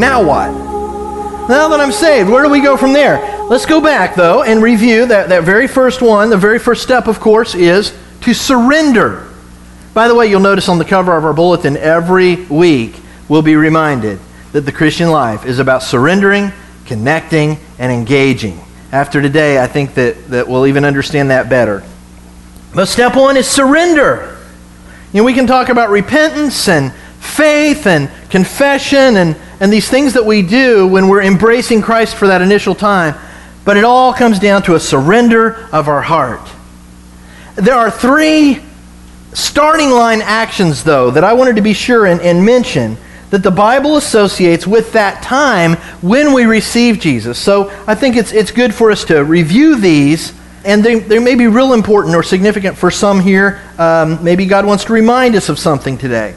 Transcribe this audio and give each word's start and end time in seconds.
Now 0.00 0.24
what? 0.24 0.50
Now 1.50 1.68
that 1.68 1.78
I'm 1.78 1.92
saved, 1.92 2.30
where 2.30 2.42
do 2.42 2.48
we 2.48 2.62
go 2.62 2.78
from 2.78 2.94
there? 2.94 3.18
Let's 3.50 3.66
go 3.66 3.82
back, 3.82 4.14
though, 4.14 4.42
and 4.42 4.62
review 4.62 5.04
that, 5.06 5.28
that 5.28 5.44
very 5.44 5.68
first 5.68 6.00
one. 6.00 6.30
The 6.30 6.38
very 6.38 6.58
first 6.58 6.82
step, 6.82 7.06
of 7.06 7.20
course, 7.20 7.54
is 7.54 7.94
to 8.22 8.32
surrender. 8.32 9.28
By 9.92 10.08
the 10.08 10.14
way, 10.14 10.28
you'll 10.28 10.40
notice 10.40 10.70
on 10.70 10.78
the 10.78 10.86
cover 10.86 11.14
of 11.14 11.26
our 11.26 11.34
bulletin 11.34 11.76
every 11.76 12.36
week 12.46 12.96
we'll 13.28 13.42
be 13.42 13.56
reminded 13.56 14.20
that 14.52 14.62
the 14.62 14.72
Christian 14.72 15.10
life 15.10 15.44
is 15.44 15.58
about 15.58 15.82
surrendering, 15.82 16.50
connecting, 16.86 17.58
and 17.78 17.92
engaging. 17.92 18.58
After 18.92 19.20
today, 19.20 19.62
I 19.62 19.66
think 19.66 19.92
that, 19.94 20.28
that 20.28 20.48
we'll 20.48 20.66
even 20.66 20.86
understand 20.86 21.30
that 21.30 21.50
better. 21.50 21.82
But 22.74 22.86
step 22.86 23.16
one 23.16 23.36
is 23.36 23.46
surrender. 23.46 24.38
You 25.12 25.20
know, 25.20 25.24
we 25.24 25.34
can 25.34 25.46
talk 25.46 25.68
about 25.68 25.90
repentance 25.90 26.68
and 26.68 26.94
faith 27.18 27.86
and 27.86 28.10
confession 28.30 29.18
and, 29.18 29.36
and 29.60 29.72
these 29.72 29.88
things 29.88 30.14
that 30.14 30.24
we 30.24 30.42
do 30.42 30.86
when 30.86 31.08
we're 31.08 31.22
embracing 31.22 31.82
Christ 31.82 32.16
for 32.16 32.28
that 32.28 32.40
initial 32.40 32.74
time, 32.74 33.14
but 33.64 33.76
it 33.76 33.84
all 33.84 34.14
comes 34.14 34.38
down 34.38 34.62
to 34.62 34.74
a 34.74 34.80
surrender 34.80 35.68
of 35.70 35.86
our 35.86 36.00
heart. 36.00 36.50
There 37.56 37.74
are 37.74 37.90
three 37.90 38.60
starting 39.34 39.90
line 39.90 40.22
actions, 40.22 40.82
though, 40.82 41.10
that 41.10 41.24
I 41.24 41.34
wanted 41.34 41.56
to 41.56 41.62
be 41.62 41.74
sure 41.74 42.06
and, 42.06 42.20
and 42.22 42.44
mention 42.44 42.96
that 43.28 43.42
the 43.42 43.50
Bible 43.50 43.96
associates 43.96 44.66
with 44.66 44.92
that 44.92 45.22
time 45.22 45.74
when 46.00 46.32
we 46.32 46.46
receive 46.46 46.98
Jesus. 46.98 47.38
So 47.38 47.70
I 47.86 47.94
think 47.94 48.16
it's, 48.16 48.32
it's 48.32 48.50
good 48.50 48.74
for 48.74 48.90
us 48.90 49.04
to 49.04 49.22
review 49.22 49.76
these, 49.76 50.32
and 50.64 50.82
they, 50.82 50.98
they 50.98 51.18
may 51.18 51.36
be 51.36 51.46
real 51.46 51.74
important 51.74 52.16
or 52.16 52.22
significant 52.22 52.76
for 52.76 52.90
some 52.90 53.20
here. 53.20 53.60
Um, 53.78 54.24
maybe 54.24 54.46
God 54.46 54.66
wants 54.66 54.84
to 54.86 54.92
remind 54.92 55.36
us 55.36 55.48
of 55.48 55.58
something 55.58 55.96
today. 55.96 56.34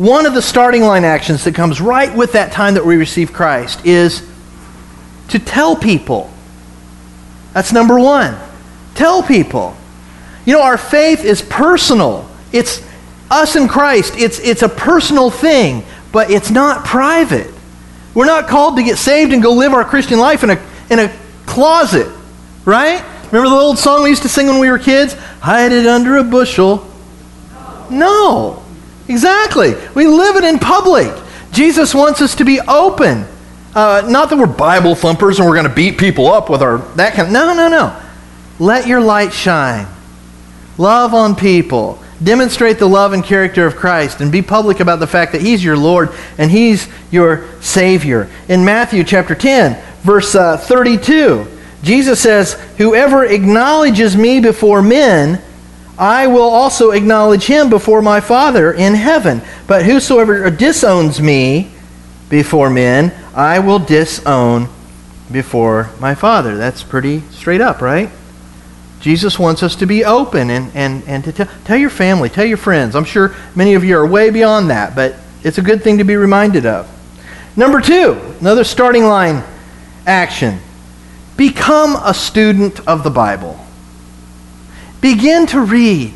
One 0.00 0.24
of 0.24 0.32
the 0.32 0.40
starting 0.40 0.80
line 0.80 1.04
actions 1.04 1.44
that 1.44 1.54
comes 1.54 1.78
right 1.78 2.16
with 2.16 2.32
that 2.32 2.52
time 2.52 2.72
that 2.72 2.86
we 2.86 2.96
receive 2.96 3.34
Christ 3.34 3.84
is 3.84 4.26
to 5.28 5.38
tell 5.38 5.76
people. 5.76 6.30
That's 7.52 7.70
number 7.70 8.00
one. 8.00 8.34
Tell 8.94 9.22
people. 9.22 9.76
You 10.46 10.54
know, 10.54 10.62
our 10.62 10.78
faith 10.78 11.22
is 11.22 11.42
personal. 11.42 12.26
It's 12.50 12.82
us 13.30 13.56
and 13.56 13.68
Christ. 13.68 14.14
It's, 14.16 14.38
it's 14.38 14.62
a 14.62 14.70
personal 14.70 15.28
thing, 15.28 15.84
but 16.12 16.30
it's 16.30 16.50
not 16.50 16.86
private. 16.86 17.52
We're 18.14 18.24
not 18.24 18.48
called 18.48 18.76
to 18.76 18.82
get 18.82 18.96
saved 18.96 19.34
and 19.34 19.42
go 19.42 19.52
live 19.52 19.74
our 19.74 19.84
Christian 19.84 20.18
life 20.18 20.42
in 20.42 20.48
a, 20.48 20.66
in 20.88 20.98
a 20.98 21.14
closet, 21.44 22.10
right? 22.64 23.04
Remember 23.26 23.50
the 23.50 23.54
old 23.54 23.78
song 23.78 24.04
we 24.04 24.08
used 24.08 24.22
to 24.22 24.30
sing 24.30 24.46
when 24.46 24.60
we 24.60 24.70
were 24.70 24.78
kids? 24.78 25.12
Hide 25.12 25.72
it 25.72 25.86
under 25.86 26.16
a 26.16 26.24
bushel. 26.24 26.90
No. 27.90 28.59
Exactly. 29.10 29.74
We 29.96 30.06
live 30.06 30.36
it 30.36 30.44
in 30.44 30.60
public. 30.60 31.12
Jesus 31.50 31.92
wants 31.92 32.22
us 32.22 32.36
to 32.36 32.44
be 32.44 32.60
open. 32.60 33.26
Uh, 33.74 34.06
not 34.08 34.30
that 34.30 34.38
we're 34.38 34.46
Bible 34.46 34.94
thumpers 34.94 35.40
and 35.40 35.48
we're 35.48 35.56
going 35.56 35.68
to 35.68 35.74
beat 35.74 35.98
people 35.98 36.28
up 36.28 36.48
with 36.48 36.62
our 36.62 36.78
that 36.94 37.14
kind. 37.14 37.26
Of, 37.26 37.32
no, 37.32 37.52
no, 37.52 37.68
no. 37.68 38.00
Let 38.60 38.86
your 38.86 39.00
light 39.00 39.32
shine. 39.32 39.88
Love 40.78 41.12
on 41.12 41.34
people. 41.34 42.00
Demonstrate 42.22 42.78
the 42.78 42.86
love 42.86 43.12
and 43.12 43.24
character 43.24 43.66
of 43.66 43.74
Christ 43.74 44.20
and 44.20 44.30
be 44.30 44.42
public 44.42 44.78
about 44.78 45.00
the 45.00 45.08
fact 45.08 45.32
that 45.32 45.40
He's 45.40 45.64
your 45.64 45.76
Lord 45.76 46.10
and 46.38 46.48
He's 46.48 46.86
your 47.10 47.48
Savior. 47.60 48.30
In 48.48 48.64
Matthew 48.64 49.02
chapter 49.02 49.34
10, 49.34 49.82
verse 50.02 50.36
uh, 50.36 50.56
32, 50.56 51.48
Jesus 51.82 52.20
says, 52.20 52.52
Whoever 52.78 53.24
acknowledges 53.24 54.16
me 54.16 54.38
before 54.38 54.82
men, 54.82 55.42
I 56.00 56.28
will 56.28 56.48
also 56.48 56.92
acknowledge 56.92 57.44
him 57.44 57.68
before 57.68 58.00
my 58.00 58.20
Father 58.20 58.72
in 58.72 58.94
heaven. 58.94 59.42
But 59.66 59.84
whosoever 59.84 60.48
disowns 60.48 61.20
me 61.20 61.70
before 62.30 62.70
men, 62.70 63.12
I 63.34 63.58
will 63.58 63.78
disown 63.78 64.70
before 65.30 65.90
my 66.00 66.14
Father. 66.14 66.56
That's 66.56 66.82
pretty 66.82 67.20
straight 67.30 67.60
up, 67.60 67.82
right? 67.82 68.08
Jesus 69.00 69.38
wants 69.38 69.62
us 69.62 69.76
to 69.76 69.86
be 69.86 70.02
open 70.02 70.48
and, 70.48 70.74
and, 70.74 71.02
and 71.06 71.22
to 71.24 71.32
tell, 71.32 71.48
tell 71.64 71.76
your 71.76 71.90
family, 71.90 72.30
tell 72.30 72.46
your 72.46 72.56
friends. 72.56 72.96
I'm 72.96 73.04
sure 73.04 73.34
many 73.54 73.74
of 73.74 73.84
you 73.84 73.98
are 73.98 74.06
way 74.06 74.30
beyond 74.30 74.70
that, 74.70 74.94
but 74.94 75.16
it's 75.44 75.58
a 75.58 75.62
good 75.62 75.82
thing 75.82 75.98
to 75.98 76.04
be 76.04 76.16
reminded 76.16 76.64
of. 76.64 76.88
Number 77.56 77.80
two, 77.82 78.12
another 78.40 78.64
starting 78.64 79.04
line 79.04 79.44
action 80.06 80.60
become 81.36 81.96
a 82.02 82.14
student 82.14 82.86
of 82.88 83.04
the 83.04 83.10
Bible. 83.10 83.58
Begin 85.00 85.46
to 85.48 85.60
read. 85.60 86.14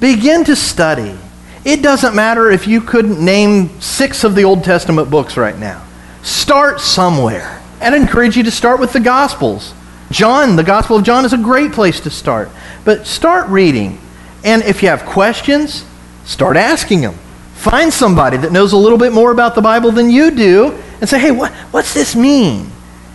Begin 0.00 0.44
to 0.44 0.56
study. 0.56 1.16
It 1.64 1.82
doesn't 1.82 2.14
matter 2.14 2.50
if 2.50 2.66
you 2.66 2.80
couldn't 2.80 3.24
name 3.24 3.80
six 3.80 4.22
of 4.22 4.34
the 4.34 4.44
Old 4.44 4.64
Testament 4.64 5.10
books 5.10 5.36
right 5.36 5.58
now. 5.58 5.84
Start 6.22 6.80
somewhere. 6.80 7.60
And 7.80 7.94
I 7.94 7.98
encourage 7.98 8.36
you 8.36 8.42
to 8.44 8.50
start 8.50 8.80
with 8.80 8.92
the 8.92 9.00
Gospels. 9.00 9.74
John, 10.10 10.56
the 10.56 10.62
Gospel 10.62 10.98
of 10.98 11.04
John, 11.04 11.24
is 11.24 11.32
a 11.32 11.38
great 11.38 11.72
place 11.72 12.00
to 12.00 12.10
start. 12.10 12.50
But 12.84 13.06
start 13.06 13.48
reading. 13.48 13.98
And 14.44 14.62
if 14.62 14.82
you 14.82 14.88
have 14.88 15.04
questions, 15.04 15.84
start 16.24 16.56
asking 16.56 17.00
them. 17.00 17.14
Find 17.54 17.92
somebody 17.92 18.36
that 18.36 18.52
knows 18.52 18.72
a 18.72 18.76
little 18.76 18.98
bit 18.98 19.12
more 19.12 19.32
about 19.32 19.54
the 19.54 19.62
Bible 19.62 19.90
than 19.90 20.10
you 20.10 20.30
do 20.30 20.78
and 21.00 21.08
say, 21.08 21.18
hey, 21.18 21.30
what, 21.30 21.52
what's 21.72 21.94
this 21.94 22.14
mean? 22.14 22.70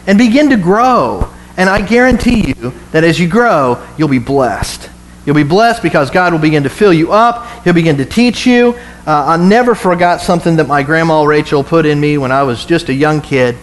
And 0.08 0.18
begin 0.18 0.50
to 0.50 0.58
grow. 0.58 1.32
And 1.56 1.70
I 1.70 1.86
guarantee 1.86 2.48
you 2.48 2.74
that 2.92 3.04
as 3.04 3.20
you 3.20 3.28
grow, 3.28 3.86
you'll 3.98 4.08
be 4.08 4.18
blessed. 4.18 4.89
You'll 5.30 5.36
be 5.36 5.44
blessed 5.44 5.84
because 5.84 6.10
God 6.10 6.34
will 6.34 6.40
begin 6.40 6.64
to 6.64 6.72
fill 6.72 6.92
you 6.92 7.12
up. 7.12 7.64
He'll 7.64 7.76
begin 7.76 7.98
to 7.98 8.06
teach 8.06 8.48
you. 8.48 8.70
Uh, 9.06 9.26
I 9.28 9.38
never 9.38 9.76
forgot 9.76 10.22
something 10.22 10.56
that 10.56 10.68
my 10.68 10.82
grandma 10.82 11.22
Rachel 11.22 11.64
put 11.64 11.86
in 11.86 12.00
me 12.00 12.18
when 12.18 12.32
I 12.32 12.42
was 12.42 12.66
just 12.66 12.90
a 12.90 12.96
young 12.96 13.22
kid. 13.22 13.56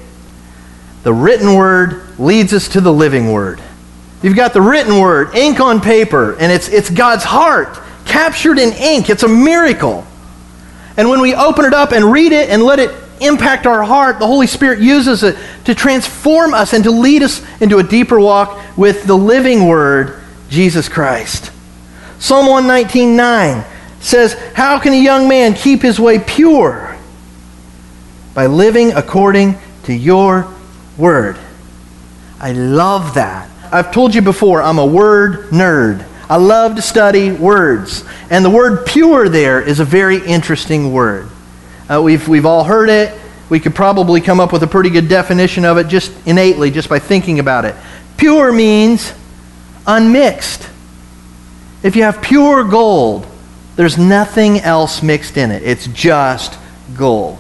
The 1.03 1.13
written 1.13 1.57
word 1.57 2.21
leads 2.21 2.53
us 2.53 2.69
to 2.69 2.81
the 2.81 2.93
living 2.93 3.33
word. 3.33 3.61
You've 4.23 4.37
got 4.37 4.53
the 4.53 4.61
written 4.61 5.01
word, 5.01 5.35
ink 5.35 5.59
on 5.59 5.81
paper, 5.81 6.37
and 6.39 6.53
it's, 6.53 6.69
it's 6.69 6.89
God's 6.89 7.25
heart 7.25 7.81
captured 8.05 8.61
in 8.61 8.73
ink. 8.75 9.11
It's 9.11 9.25
a 9.25 9.29
miracle. 9.29 10.07
And 10.97 11.11
when 11.11 11.21
we 11.21 11.35
open 11.35 11.65
it 11.65 11.75
up 11.75 11.91
and 11.91 12.13
read 12.13 12.31
it 12.31 12.49
and 12.49 12.63
let 12.63 12.79
it 12.79 12.95
impact 13.21 13.67
our 13.67 13.83
heart, 13.83 14.21
the 14.21 14.27
Holy 14.29 14.47
Spirit 14.47 14.79
uses 14.79 15.25
it 15.25 15.37
to 15.65 15.75
transform 15.75 16.55
us 16.55 16.75
and 16.75 16.85
to 16.85 16.93
lead 16.93 17.25
us 17.25 17.45
into 17.61 17.79
a 17.79 17.83
deeper 17.83 18.21
walk 18.21 18.79
with 18.79 19.03
the 19.03 19.17
living 19.19 19.67
Word, 19.67 20.23
Jesus 20.49 20.89
Christ. 20.89 21.51
Psalm 22.19 22.47
119.9 22.47 23.65
says, 24.01 24.35
How 24.55 24.79
can 24.79 24.93
a 24.93 25.03
young 25.03 25.29
man 25.29 25.55
keep 25.55 25.83
his 25.83 26.01
way 26.01 26.19
pure? 26.19 26.97
By 28.35 28.47
living 28.47 28.93
according 28.93 29.57
to 29.85 29.95
your 29.95 30.53
Word. 30.97 31.39
I 32.41 32.53
love 32.53 33.15
that. 33.15 33.51
I've 33.73 33.93
told 33.93 34.15
you 34.15 34.23
before, 34.23 34.63
I'm 34.63 34.79
a 34.79 34.87
word 34.87 35.51
nerd. 35.51 36.07
I 36.29 36.37
love 36.37 36.77
to 36.77 36.83
study 36.83 37.33
words. 37.33 38.05
And 38.31 38.45
the 38.45 38.51
word 38.51 38.87
pure 38.87 39.29
there 39.29 39.61
is 39.61 39.81
a 39.81 39.85
very 39.85 40.25
interesting 40.25 40.93
word. 40.93 41.29
Uh, 41.89 42.03
we've, 42.03 42.27
we've 42.29 42.47
all 42.47 42.65
heard 42.65 42.89
it. 42.89 43.19
We 43.49 43.61
could 43.61 43.75
probably 43.75 44.21
come 44.21 44.41
up 44.41 44.53
with 44.53 44.63
a 44.63 44.67
pretty 44.67 44.91
good 44.91 45.09
definition 45.09 45.65
of 45.65 45.79
it 45.79 45.89
just 45.89 46.13
innately, 46.27 46.71
just 46.71 46.89
by 46.89 46.99
thinking 46.99 47.39
about 47.39 47.65
it. 47.65 47.77
Pure 48.17 48.53
means 48.53 49.13
unmixed. 49.87 50.69
If 51.87 51.95
you 51.95 52.03
have 52.03 52.21
pure 52.21 52.65
gold, 52.65 53.29
there's 53.77 53.97
nothing 53.97 54.59
else 54.59 55.05
mixed 55.05 55.37
in 55.37 55.53
it. 55.53 55.63
It's 55.63 55.87
just 55.87 56.59
gold. 56.97 57.39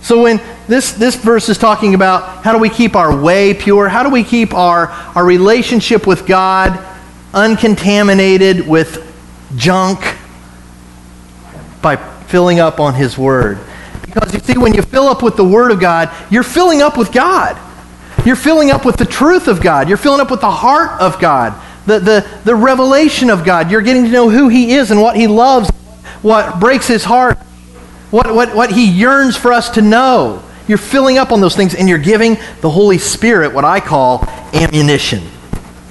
So 0.00 0.20
when 0.24 0.40
this, 0.66 0.90
this 0.90 1.14
verse 1.14 1.48
is 1.48 1.58
talking 1.58 1.94
about 1.94 2.42
how 2.42 2.52
do 2.52 2.58
we 2.58 2.68
keep 2.68 2.96
our 2.96 3.16
way 3.16 3.54
pure, 3.54 3.88
how 3.88 4.02
do 4.02 4.10
we 4.10 4.24
keep 4.24 4.52
our, 4.52 4.88
our 5.14 5.24
relationship 5.24 6.08
with 6.08 6.26
God 6.26 6.76
uncontaminated 7.32 8.66
with 8.66 9.08
junk 9.56 10.00
by 11.80 11.94
filling 12.26 12.58
up 12.58 12.80
on 12.80 12.94
His 12.94 13.16
Word. 13.16 13.60
Because 14.04 14.34
you 14.34 14.40
see, 14.40 14.58
when 14.58 14.74
you 14.74 14.82
fill 14.82 15.06
up 15.06 15.22
with 15.22 15.36
the 15.36 15.44
Word 15.44 15.70
of 15.70 15.78
God, 15.78 16.12
you're 16.32 16.42
filling 16.42 16.82
up 16.82 16.98
with 16.98 17.12
God. 17.12 17.56
You're 18.26 18.34
filling 18.34 18.72
up 18.72 18.84
with 18.84 18.96
the 18.96 19.04
truth 19.04 19.46
of 19.46 19.60
God. 19.60 19.88
You're 19.88 19.98
filling 19.98 20.20
up 20.20 20.32
with 20.32 20.40
the 20.40 20.50
heart 20.50 21.00
of 21.00 21.20
God, 21.20 21.54
the, 21.86 21.98
the, 21.98 22.40
the 22.44 22.54
revelation 22.54 23.30
of 23.30 23.44
God. 23.44 23.70
You're 23.70 23.82
getting 23.82 24.04
to 24.04 24.10
know 24.10 24.28
who 24.28 24.48
He 24.48 24.72
is 24.72 24.90
and 24.90 25.00
what 25.00 25.16
He 25.16 25.26
loves, 25.26 25.68
what 26.22 26.60
breaks 26.60 26.86
His 26.86 27.04
heart, 27.04 27.38
what, 28.10 28.34
what, 28.34 28.54
what 28.54 28.70
He 28.70 28.90
yearns 28.90 29.36
for 29.36 29.52
us 29.52 29.70
to 29.70 29.82
know. 29.82 30.42
You're 30.68 30.78
filling 30.78 31.18
up 31.18 31.32
on 31.32 31.40
those 31.40 31.56
things, 31.56 31.74
and 31.74 31.88
you're 31.88 31.98
giving 31.98 32.36
the 32.60 32.70
Holy 32.70 32.98
Spirit 32.98 33.52
what 33.52 33.64
I 33.64 33.80
call 33.80 34.24
ammunition. 34.52 35.22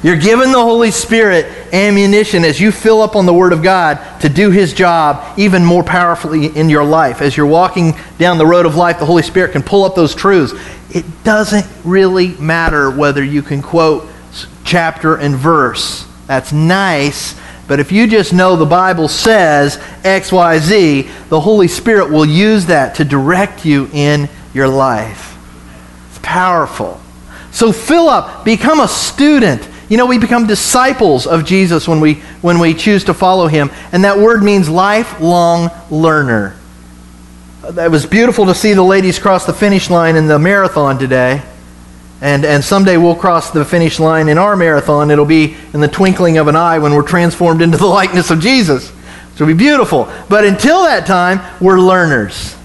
You're 0.03 0.17
giving 0.17 0.51
the 0.51 0.61
Holy 0.61 0.89
Spirit 0.89 1.45
ammunition 1.71 2.43
as 2.43 2.59
you 2.59 2.71
fill 2.71 3.01
up 3.01 3.15
on 3.15 3.27
the 3.27 3.33
Word 3.33 3.53
of 3.53 3.61
God 3.61 3.99
to 4.21 4.29
do 4.29 4.49
His 4.49 4.73
job 4.73 5.37
even 5.37 5.63
more 5.63 5.83
powerfully 5.83 6.47
in 6.47 6.69
your 6.69 6.83
life. 6.83 7.21
As 7.21 7.37
you're 7.37 7.45
walking 7.45 7.93
down 8.17 8.39
the 8.39 8.45
road 8.45 8.65
of 8.65 8.75
life, 8.75 8.97
the 8.97 9.05
Holy 9.05 9.21
Spirit 9.21 9.51
can 9.51 9.61
pull 9.61 9.83
up 9.83 9.93
those 9.93 10.15
truths. 10.15 10.53
It 10.89 11.05
doesn't 11.23 11.67
really 11.83 12.29
matter 12.37 12.89
whether 12.89 13.23
you 13.23 13.43
can 13.43 13.61
quote 13.61 14.10
chapter 14.71 15.17
and 15.17 15.35
verse. 15.35 16.07
That's 16.27 16.53
nice, 16.53 17.35
but 17.67 17.81
if 17.81 17.91
you 17.91 18.07
just 18.07 18.31
know 18.31 18.55
the 18.55 18.65
Bible 18.65 19.09
says 19.09 19.77
X, 20.05 20.31
Y, 20.31 20.59
Z, 20.59 21.09
the 21.27 21.41
Holy 21.41 21.67
Spirit 21.67 22.09
will 22.09 22.25
use 22.25 22.67
that 22.67 22.95
to 22.95 23.03
direct 23.03 23.65
you 23.65 23.89
in 23.91 24.29
your 24.53 24.69
life. 24.69 25.37
It's 26.09 26.19
powerful. 26.19 27.01
So, 27.51 27.73
Philip, 27.73 28.45
become 28.45 28.79
a 28.79 28.87
student. 28.87 29.67
You 29.89 29.97
know, 29.97 30.05
we 30.05 30.17
become 30.17 30.47
disciples 30.47 31.27
of 31.27 31.43
Jesus 31.43 31.85
when 31.85 31.99
we, 31.99 32.13
when 32.39 32.59
we 32.59 32.73
choose 32.73 33.03
to 33.05 33.13
follow 33.13 33.47
him. 33.47 33.69
And 33.91 34.05
that 34.05 34.17
word 34.17 34.41
means 34.41 34.69
lifelong 34.69 35.69
learner. 35.89 36.55
Uh, 37.61 37.73
it 37.81 37.91
was 37.91 38.05
beautiful 38.05 38.45
to 38.45 38.55
see 38.55 38.71
the 38.71 38.83
ladies 38.83 39.19
cross 39.19 39.45
the 39.45 39.53
finish 39.53 39.89
line 39.89 40.15
in 40.15 40.27
the 40.27 40.39
marathon 40.39 40.97
today. 40.97 41.41
And, 42.21 42.45
and 42.45 42.63
someday 42.63 42.97
we'll 42.97 43.15
cross 43.15 43.49
the 43.49 43.65
finish 43.65 43.99
line 43.99 44.29
in 44.29 44.37
our 44.37 44.55
marathon. 44.55 45.09
It'll 45.09 45.25
be 45.25 45.57
in 45.73 45.81
the 45.81 45.87
twinkling 45.87 46.37
of 46.37 46.47
an 46.47 46.55
eye 46.55 46.77
when 46.77 46.93
we're 46.93 47.01
transformed 47.01 47.63
into 47.63 47.77
the 47.77 47.85
likeness 47.87 48.29
of 48.29 48.39
Jesus. 48.39 48.91
It'll 49.33 49.47
be 49.47 49.53
beautiful. 49.53 50.07
But 50.29 50.45
until 50.45 50.83
that 50.83 51.07
time, 51.07 51.41
we're 51.59 51.79
learners. 51.79 52.55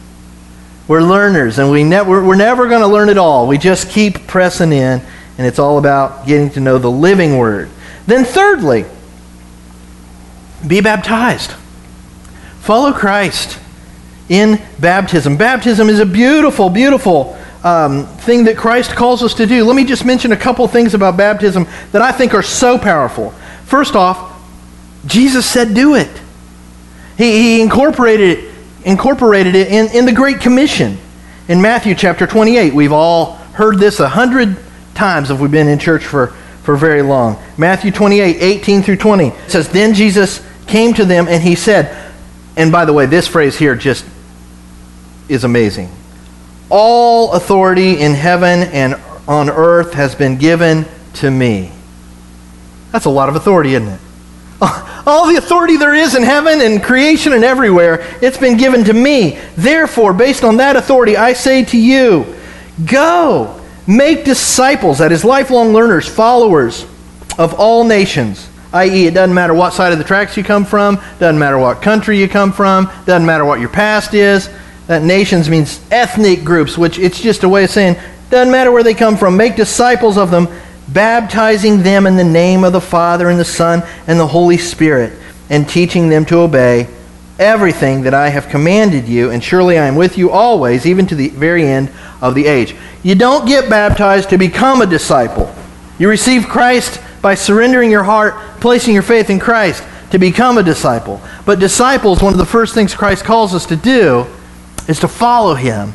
We're 0.86 1.02
learners, 1.02 1.58
and 1.58 1.70
we 1.70 1.82
ne- 1.82 2.02
we're, 2.02 2.24
we're 2.24 2.36
never 2.36 2.68
going 2.68 2.82
to 2.82 2.86
learn 2.86 3.08
it 3.08 3.18
all. 3.18 3.48
We 3.48 3.58
just 3.58 3.90
keep 3.90 4.26
pressing 4.26 4.72
in, 4.72 5.00
and 5.38 5.46
it's 5.46 5.58
all 5.58 5.78
about 5.78 6.26
getting 6.26 6.50
to 6.50 6.60
know 6.60 6.78
the 6.78 6.90
living 6.90 7.38
Word. 7.38 7.70
Then, 8.06 8.24
thirdly, 8.24 8.84
be 10.66 10.80
baptized. 10.80 11.52
Follow 12.60 12.92
Christ 12.92 13.58
in 14.28 14.60
baptism. 14.78 15.36
Baptism 15.36 15.88
is 15.88 15.98
a 15.98 16.06
beautiful, 16.06 16.68
beautiful 16.68 17.36
um, 17.66 18.06
thing 18.18 18.44
that 18.44 18.56
Christ 18.56 18.92
calls 18.92 19.24
us 19.24 19.34
to 19.34 19.46
do. 19.46 19.64
Let 19.64 19.74
me 19.74 19.84
just 19.84 20.04
mention 20.04 20.30
a 20.30 20.36
couple 20.36 20.68
things 20.68 20.94
about 20.94 21.16
baptism 21.16 21.66
that 21.90 22.00
I 22.00 22.12
think 22.12 22.32
are 22.32 22.42
so 22.42 22.78
powerful. 22.78 23.30
First 23.64 23.96
off, 23.96 24.40
Jesus 25.04 25.44
said, 25.44 25.74
do 25.74 25.96
it. 25.96 26.08
He, 27.18 27.32
he 27.32 27.60
incorporated 27.60 28.38
it, 28.38 28.54
incorporated 28.84 29.56
it 29.56 29.66
in, 29.68 29.88
in 29.88 30.06
the 30.06 30.12
Great 30.12 30.40
Commission 30.40 30.96
in 31.48 31.60
Matthew 31.60 31.96
chapter 31.96 32.24
28. 32.24 32.72
We've 32.72 32.92
all 32.92 33.32
heard 33.54 33.78
this 33.78 33.98
a 33.98 34.08
hundred 34.08 34.56
times 34.94 35.32
if 35.32 35.40
we've 35.40 35.50
been 35.50 35.66
in 35.66 35.80
church 35.80 36.04
for, 36.04 36.28
for 36.62 36.76
very 36.76 37.02
long. 37.02 37.36
Matthew 37.58 37.90
28, 37.90 38.36
18 38.40 38.82
through 38.82 38.98
20 38.98 39.32
says, 39.48 39.68
Then 39.70 39.92
Jesus 39.92 40.40
came 40.68 40.94
to 40.94 41.04
them 41.04 41.26
and 41.26 41.42
he 41.42 41.56
said, 41.56 42.12
and 42.56 42.70
by 42.70 42.84
the 42.84 42.92
way, 42.92 43.06
this 43.06 43.26
phrase 43.26 43.58
here 43.58 43.74
just 43.74 44.04
is 45.28 45.42
amazing. 45.42 45.90
All 46.70 47.32
authority 47.32 48.00
in 48.00 48.14
heaven 48.14 48.60
and 48.60 48.96
on 49.28 49.50
earth 49.50 49.94
has 49.94 50.14
been 50.14 50.36
given 50.36 50.86
to 51.14 51.30
me. 51.30 51.70
That's 52.92 53.04
a 53.04 53.10
lot 53.10 53.28
of 53.28 53.36
authority, 53.36 53.74
isn't 53.74 53.88
it? 53.88 54.00
All 55.06 55.28
the 55.28 55.36
authority 55.36 55.76
there 55.76 55.94
is 55.94 56.14
in 56.14 56.22
heaven 56.22 56.60
and 56.60 56.82
creation 56.82 57.32
and 57.32 57.44
everywhere, 57.44 58.06
it's 58.22 58.38
been 58.38 58.56
given 58.56 58.84
to 58.84 58.92
me. 58.92 59.38
Therefore, 59.56 60.12
based 60.12 60.44
on 60.44 60.56
that 60.56 60.76
authority, 60.76 61.16
I 61.16 61.34
say 61.34 61.64
to 61.66 61.78
you, 61.78 62.34
go, 62.84 63.60
make 63.86 64.24
disciples, 64.24 64.98
that 64.98 65.12
is, 65.12 65.24
lifelong 65.24 65.72
learners, 65.72 66.08
followers 66.08 66.84
of 67.38 67.54
all 67.54 67.84
nations, 67.84 68.48
i.e., 68.72 69.06
it 69.06 69.14
doesn't 69.14 69.34
matter 69.34 69.54
what 69.54 69.74
side 69.74 69.92
of 69.92 69.98
the 69.98 70.04
tracks 70.04 70.36
you 70.36 70.42
come 70.42 70.64
from, 70.64 70.96
doesn't 71.18 71.38
matter 71.38 71.58
what 71.58 71.82
country 71.82 72.18
you 72.18 72.28
come 72.28 72.50
from, 72.50 72.90
doesn't 73.04 73.26
matter 73.26 73.44
what 73.44 73.60
your 73.60 73.68
past 73.68 74.14
is, 74.14 74.48
that 74.86 75.02
nations 75.02 75.48
means 75.50 75.80
ethnic 75.90 76.44
groups, 76.44 76.78
which 76.78 76.98
it's 76.98 77.20
just 77.20 77.42
a 77.42 77.48
way 77.48 77.64
of 77.64 77.70
saying, 77.70 77.96
doesn't 78.30 78.52
matter 78.52 78.72
where 78.72 78.82
they 78.82 78.94
come 78.94 79.16
from, 79.16 79.36
make 79.36 79.56
disciples 79.56 80.16
of 80.16 80.30
them, 80.30 80.48
baptizing 80.88 81.82
them 81.82 82.06
in 82.06 82.16
the 82.16 82.24
name 82.24 82.64
of 82.64 82.72
the 82.72 82.80
Father 82.80 83.28
and 83.28 83.38
the 83.38 83.44
Son 83.44 83.82
and 84.06 84.18
the 84.18 84.26
Holy 84.26 84.56
Spirit, 84.56 85.12
and 85.50 85.68
teaching 85.68 86.08
them 86.08 86.24
to 86.26 86.38
obey 86.38 86.88
everything 87.38 88.02
that 88.02 88.14
I 88.14 88.28
have 88.28 88.48
commanded 88.48 89.08
you, 89.08 89.30
and 89.30 89.42
surely 89.42 89.78
I 89.78 89.86
am 89.86 89.96
with 89.96 90.16
you 90.16 90.30
always, 90.30 90.86
even 90.86 91.06
to 91.08 91.14
the 91.14 91.28
very 91.28 91.66
end 91.66 91.90
of 92.20 92.34
the 92.34 92.46
age. 92.46 92.74
You 93.02 93.14
don't 93.14 93.46
get 93.46 93.68
baptized 93.68 94.30
to 94.30 94.38
become 94.38 94.80
a 94.80 94.86
disciple. 94.86 95.54
You 95.98 96.08
receive 96.08 96.46
Christ 96.46 97.00
by 97.20 97.34
surrendering 97.34 97.90
your 97.90 98.04
heart, 98.04 98.34
placing 98.60 98.94
your 98.94 99.02
faith 99.02 99.30
in 99.30 99.38
Christ 99.38 99.82
to 100.10 100.18
become 100.18 100.58
a 100.58 100.62
disciple. 100.62 101.20
But 101.44 101.58
disciples, 101.58 102.22
one 102.22 102.32
of 102.32 102.38
the 102.38 102.46
first 102.46 102.74
things 102.74 102.94
Christ 102.94 103.24
calls 103.24 103.54
us 103.54 103.66
to 103.66 103.76
do 103.76 104.26
is 104.88 105.00
to 105.00 105.08
follow 105.08 105.54
him 105.54 105.94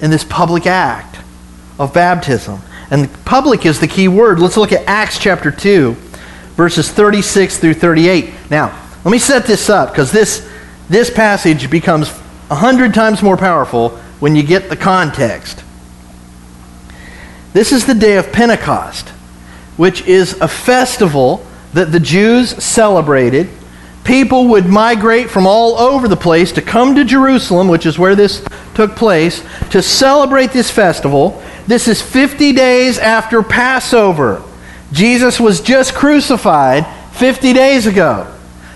in 0.00 0.10
this 0.10 0.24
public 0.24 0.66
act 0.66 1.18
of 1.78 1.92
baptism. 1.92 2.60
And 2.90 3.08
public 3.24 3.64
is 3.66 3.80
the 3.80 3.86
key 3.86 4.08
word. 4.08 4.38
Let's 4.38 4.56
look 4.56 4.72
at 4.72 4.86
Acts 4.86 5.18
chapter 5.18 5.50
2, 5.50 5.92
verses 6.56 6.90
36 6.90 7.58
through 7.58 7.74
38. 7.74 8.32
Now, 8.50 8.76
let 9.04 9.12
me 9.12 9.18
set 9.18 9.46
this 9.46 9.70
up 9.70 9.90
because 9.90 10.12
this, 10.12 10.48
this 10.88 11.10
passage 11.10 11.70
becomes 11.70 12.10
a 12.50 12.56
hundred 12.56 12.92
times 12.94 13.22
more 13.22 13.36
powerful 13.36 13.90
when 14.18 14.34
you 14.34 14.42
get 14.42 14.68
the 14.68 14.76
context. 14.76 15.62
This 17.52 17.72
is 17.72 17.86
the 17.86 17.94
day 17.94 18.16
of 18.16 18.32
Pentecost, 18.32 19.08
which 19.76 20.02
is 20.02 20.34
a 20.40 20.48
festival 20.48 21.44
that 21.72 21.92
the 21.92 22.00
Jews 22.00 22.62
celebrated 22.62 23.48
people 24.10 24.48
would 24.48 24.66
migrate 24.66 25.30
from 25.30 25.46
all 25.46 25.78
over 25.78 26.08
the 26.08 26.16
place 26.16 26.50
to 26.50 26.60
come 26.60 26.96
to 26.96 27.04
Jerusalem, 27.04 27.68
which 27.68 27.86
is 27.86 27.96
where 27.96 28.16
this 28.16 28.44
took 28.74 28.96
place, 28.96 29.40
to 29.70 29.80
celebrate 29.80 30.50
this 30.50 30.68
festival. 30.68 31.40
This 31.68 31.86
is 31.86 32.02
50 32.02 32.52
days 32.52 32.98
after 32.98 33.40
Passover. 33.40 34.42
Jesus 34.90 35.38
was 35.38 35.60
just 35.60 35.94
crucified 35.94 36.88
50 37.12 37.52
days 37.52 37.86
ago. 37.86 38.26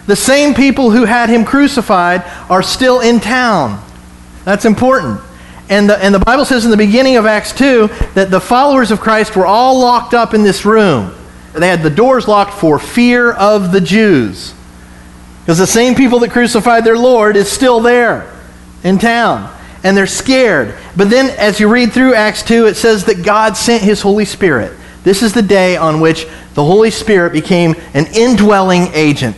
The 0.07 0.15
same 0.15 0.55
people 0.55 0.93
who 0.93 1.05
had 1.05 1.29
him 1.29 1.45
crucified 1.45 2.23
are 2.49 2.63
still 2.63 3.01
in 3.01 3.19
town. 3.19 3.85
That's 4.45 4.65
important. 4.65 5.21
And 5.69 5.91
the, 5.91 5.99
and 5.99 6.15
the 6.15 6.21
Bible 6.21 6.45
says 6.45 6.65
in 6.65 6.71
the 6.71 6.77
beginning 6.77 7.17
of 7.17 7.27
Acts 7.27 7.53
2 7.55 7.89
that 8.15 8.31
the 8.31 8.41
followers 8.41 8.93
of 8.93 9.01
Christ 9.01 9.35
were 9.35 9.47
all 9.47 9.81
locked 9.81 10.15
up 10.15 10.33
in 10.33 10.45
this 10.45 10.65
room. 10.65 11.13
They 11.55 11.67
had 11.67 11.83
the 11.83 11.91
doors 11.91 12.29
locked 12.29 12.55
for 12.55 12.79
fear 12.79 13.33
of 13.33 13.73
the 13.73 13.81
Jews. 13.81 14.55
Because 15.45 15.59
the 15.59 15.67
same 15.67 15.95
people 15.95 16.21
that 16.21 16.31
crucified 16.31 16.85
their 16.85 16.97
Lord 16.97 17.37
is 17.37 17.53
still 17.53 17.81
there 17.81 18.33
in 18.83 18.99
town. 18.99 19.55
And 19.83 19.95
they're 19.95 20.07
scared. 20.07 20.75
But 20.97 21.11
then, 21.11 21.29
as 21.39 21.61
you 21.61 21.69
read 21.69 21.93
through 21.93 22.15
Acts 22.15 22.43
2, 22.45 22.65
it 22.65 22.77
says 22.77 23.05
that 23.05 23.23
God 23.23 23.55
sent 23.55 23.83
his 23.83 24.01
Holy 24.01 24.25
Spirit. 24.25 24.73
This 25.03 25.23
is 25.23 25.35
the 25.35 25.43
day 25.43 25.77
on 25.77 26.01
which 26.01 26.27
the 26.55 26.65
Holy 26.65 26.91
Spirit 26.91 27.35
became 27.35 27.75
an 27.93 28.07
indwelling 28.15 28.89
agent. 28.95 29.37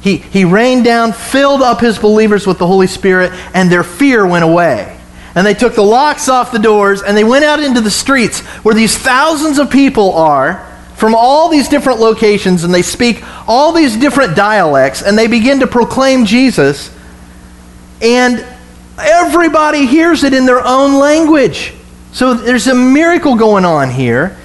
He, 0.00 0.16
he 0.16 0.44
rained 0.44 0.84
down, 0.84 1.12
filled 1.12 1.62
up 1.62 1.80
his 1.80 1.98
believers 1.98 2.44
with 2.44 2.58
the 2.58 2.66
Holy 2.66 2.88
Spirit, 2.88 3.32
and 3.54 3.70
their 3.70 3.84
fear 3.84 4.26
went 4.26 4.44
away. 4.44 4.98
And 5.36 5.46
they 5.46 5.54
took 5.54 5.76
the 5.76 5.82
locks 5.82 6.28
off 6.28 6.50
the 6.50 6.58
doors 6.58 7.02
and 7.02 7.16
they 7.16 7.22
went 7.22 7.44
out 7.44 7.60
into 7.60 7.80
the 7.80 7.92
streets 7.92 8.40
where 8.64 8.74
these 8.74 8.98
thousands 8.98 9.58
of 9.58 9.70
people 9.70 10.14
are 10.14 10.67
from 10.98 11.14
all 11.14 11.48
these 11.48 11.68
different 11.68 12.00
locations 12.00 12.64
and 12.64 12.74
they 12.74 12.82
speak 12.82 13.22
all 13.46 13.70
these 13.70 13.96
different 13.96 14.34
dialects 14.34 15.00
and 15.00 15.16
they 15.16 15.28
begin 15.28 15.60
to 15.60 15.66
proclaim 15.68 16.24
Jesus. 16.24 16.92
And 18.02 18.44
everybody 18.98 19.86
hears 19.86 20.24
it 20.24 20.34
in 20.34 20.44
their 20.44 20.60
own 20.60 20.98
language. 20.98 21.72
So 22.10 22.34
there's 22.34 22.66
a 22.66 22.74
miracle 22.74 23.36
going 23.36 23.64
on 23.64 23.90
here. 23.90 24.36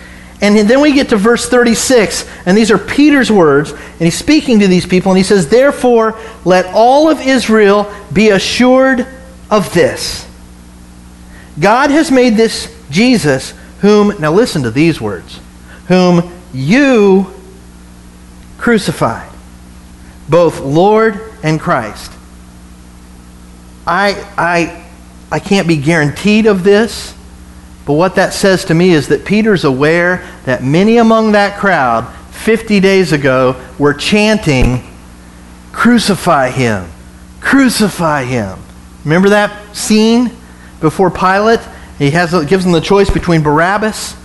And 0.41 0.55
then 0.55 0.79
we 0.79 0.93
get 0.93 1.09
to 1.09 1.17
verse 1.17 1.47
36, 1.47 2.29
and 2.45 2.55
these 2.57 2.69
are 2.69 2.77
Peter's 2.77 3.31
words, 3.31 3.71
and 3.71 4.01
he's 4.01 4.17
speaking 4.17 4.59
to 4.59 4.67
these 4.67 4.85
people, 4.85 5.11
and 5.11 5.17
he 5.17 5.23
says, 5.23 5.47
Therefore, 5.47 6.19
let 6.43 6.65
all 6.75 7.09
of 7.09 7.21
Israel 7.21 7.91
be 8.11 8.29
assured 8.29 9.07
of 9.49 9.73
this 9.73 10.27
God 11.57 11.91
has 11.91 12.11
made 12.11 12.35
this 12.35 12.75
Jesus, 12.89 13.53
whom, 13.79 14.19
now 14.19 14.33
listen 14.33 14.63
to 14.63 14.71
these 14.71 14.99
words, 14.99 15.39
whom 15.87 16.42
you 16.53 17.33
crucified, 18.57 19.29
both 20.29 20.59
Lord 20.61 21.19
and 21.43 21.59
Christ. 21.59 22.11
I, 23.85 24.25
I, 24.37 24.85
I 25.31 25.39
can't 25.39 25.67
be 25.67 25.77
guaranteed 25.77 26.45
of 26.45 26.63
this, 26.63 27.13
but 27.85 27.93
what 27.93 28.15
that 28.15 28.33
says 28.33 28.63
to 28.65 28.73
me 28.73 28.91
is 28.91 29.09
that 29.09 29.25
Peter's 29.25 29.65
aware 29.65 30.25
that 30.45 30.63
many 30.63 30.97
among 30.97 31.33
that 31.33 31.59
crowd 31.59 32.09
50 32.31 32.79
days 32.79 33.11
ago 33.11 33.61
were 33.77 33.93
chanting, 33.93 34.83
Crucify 35.71 36.49
him! 36.49 36.87
Crucify 37.41 38.23
him! 38.23 38.59
Remember 39.03 39.29
that 39.29 39.75
scene 39.75 40.31
before 40.79 41.11
Pilate? 41.11 41.59
He 41.97 42.11
has, 42.11 42.31
gives 42.45 42.63
them 42.63 42.73
the 42.73 42.81
choice 42.81 43.09
between 43.09 43.43
Barabbas 43.43 44.15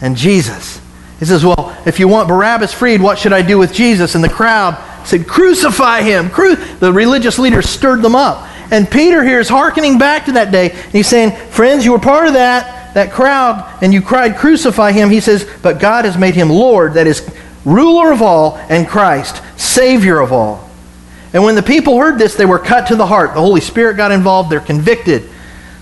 and 0.00 0.16
Jesus. 0.16 0.80
He 1.20 1.26
says, 1.26 1.44
Well, 1.44 1.76
if 1.86 2.00
you 2.00 2.08
want 2.08 2.28
Barabbas 2.28 2.72
freed, 2.72 3.00
what 3.00 3.18
should 3.18 3.32
I 3.32 3.42
do 3.42 3.58
with 3.58 3.72
Jesus? 3.72 4.16
And 4.16 4.24
the 4.24 4.28
crowd 4.28 4.76
said, 5.06 5.28
Crucify 5.28 6.02
him. 6.02 6.30
Cru-. 6.30 6.56
The 6.56 6.92
religious 6.92 7.38
leaders 7.38 7.68
stirred 7.68 8.02
them 8.02 8.16
up. 8.16 8.48
And 8.72 8.90
Peter 8.90 9.22
here 9.22 9.38
is 9.38 9.48
hearkening 9.48 9.98
back 9.98 10.24
to 10.24 10.32
that 10.32 10.50
day. 10.50 10.70
And 10.70 10.92
he's 10.92 11.06
saying, 11.06 11.36
Friends, 11.50 11.84
you 11.84 11.92
were 11.92 11.98
part 11.98 12.26
of 12.26 12.34
that, 12.34 12.94
that 12.94 13.12
crowd, 13.12 13.78
and 13.82 13.92
you 13.92 14.02
cried, 14.02 14.36
Crucify 14.36 14.92
him. 14.92 15.10
He 15.10 15.20
says, 15.20 15.48
But 15.62 15.78
God 15.78 16.06
has 16.06 16.16
made 16.16 16.34
him 16.34 16.48
Lord, 16.48 16.94
that 16.94 17.06
is, 17.06 17.28
ruler 17.66 18.10
of 18.10 18.22
all, 18.22 18.56
and 18.70 18.88
Christ, 18.88 19.42
Savior 19.60 20.20
of 20.20 20.32
all. 20.32 20.70
And 21.34 21.44
when 21.44 21.54
the 21.54 21.62
people 21.62 21.98
heard 21.98 22.18
this, 22.18 22.34
they 22.34 22.46
were 22.46 22.58
cut 22.58 22.88
to 22.88 22.96
the 22.96 23.06
heart. 23.06 23.34
The 23.34 23.40
Holy 23.40 23.60
Spirit 23.60 23.96
got 23.96 24.10
involved. 24.10 24.50
They're 24.50 24.60
convicted. 24.60 25.28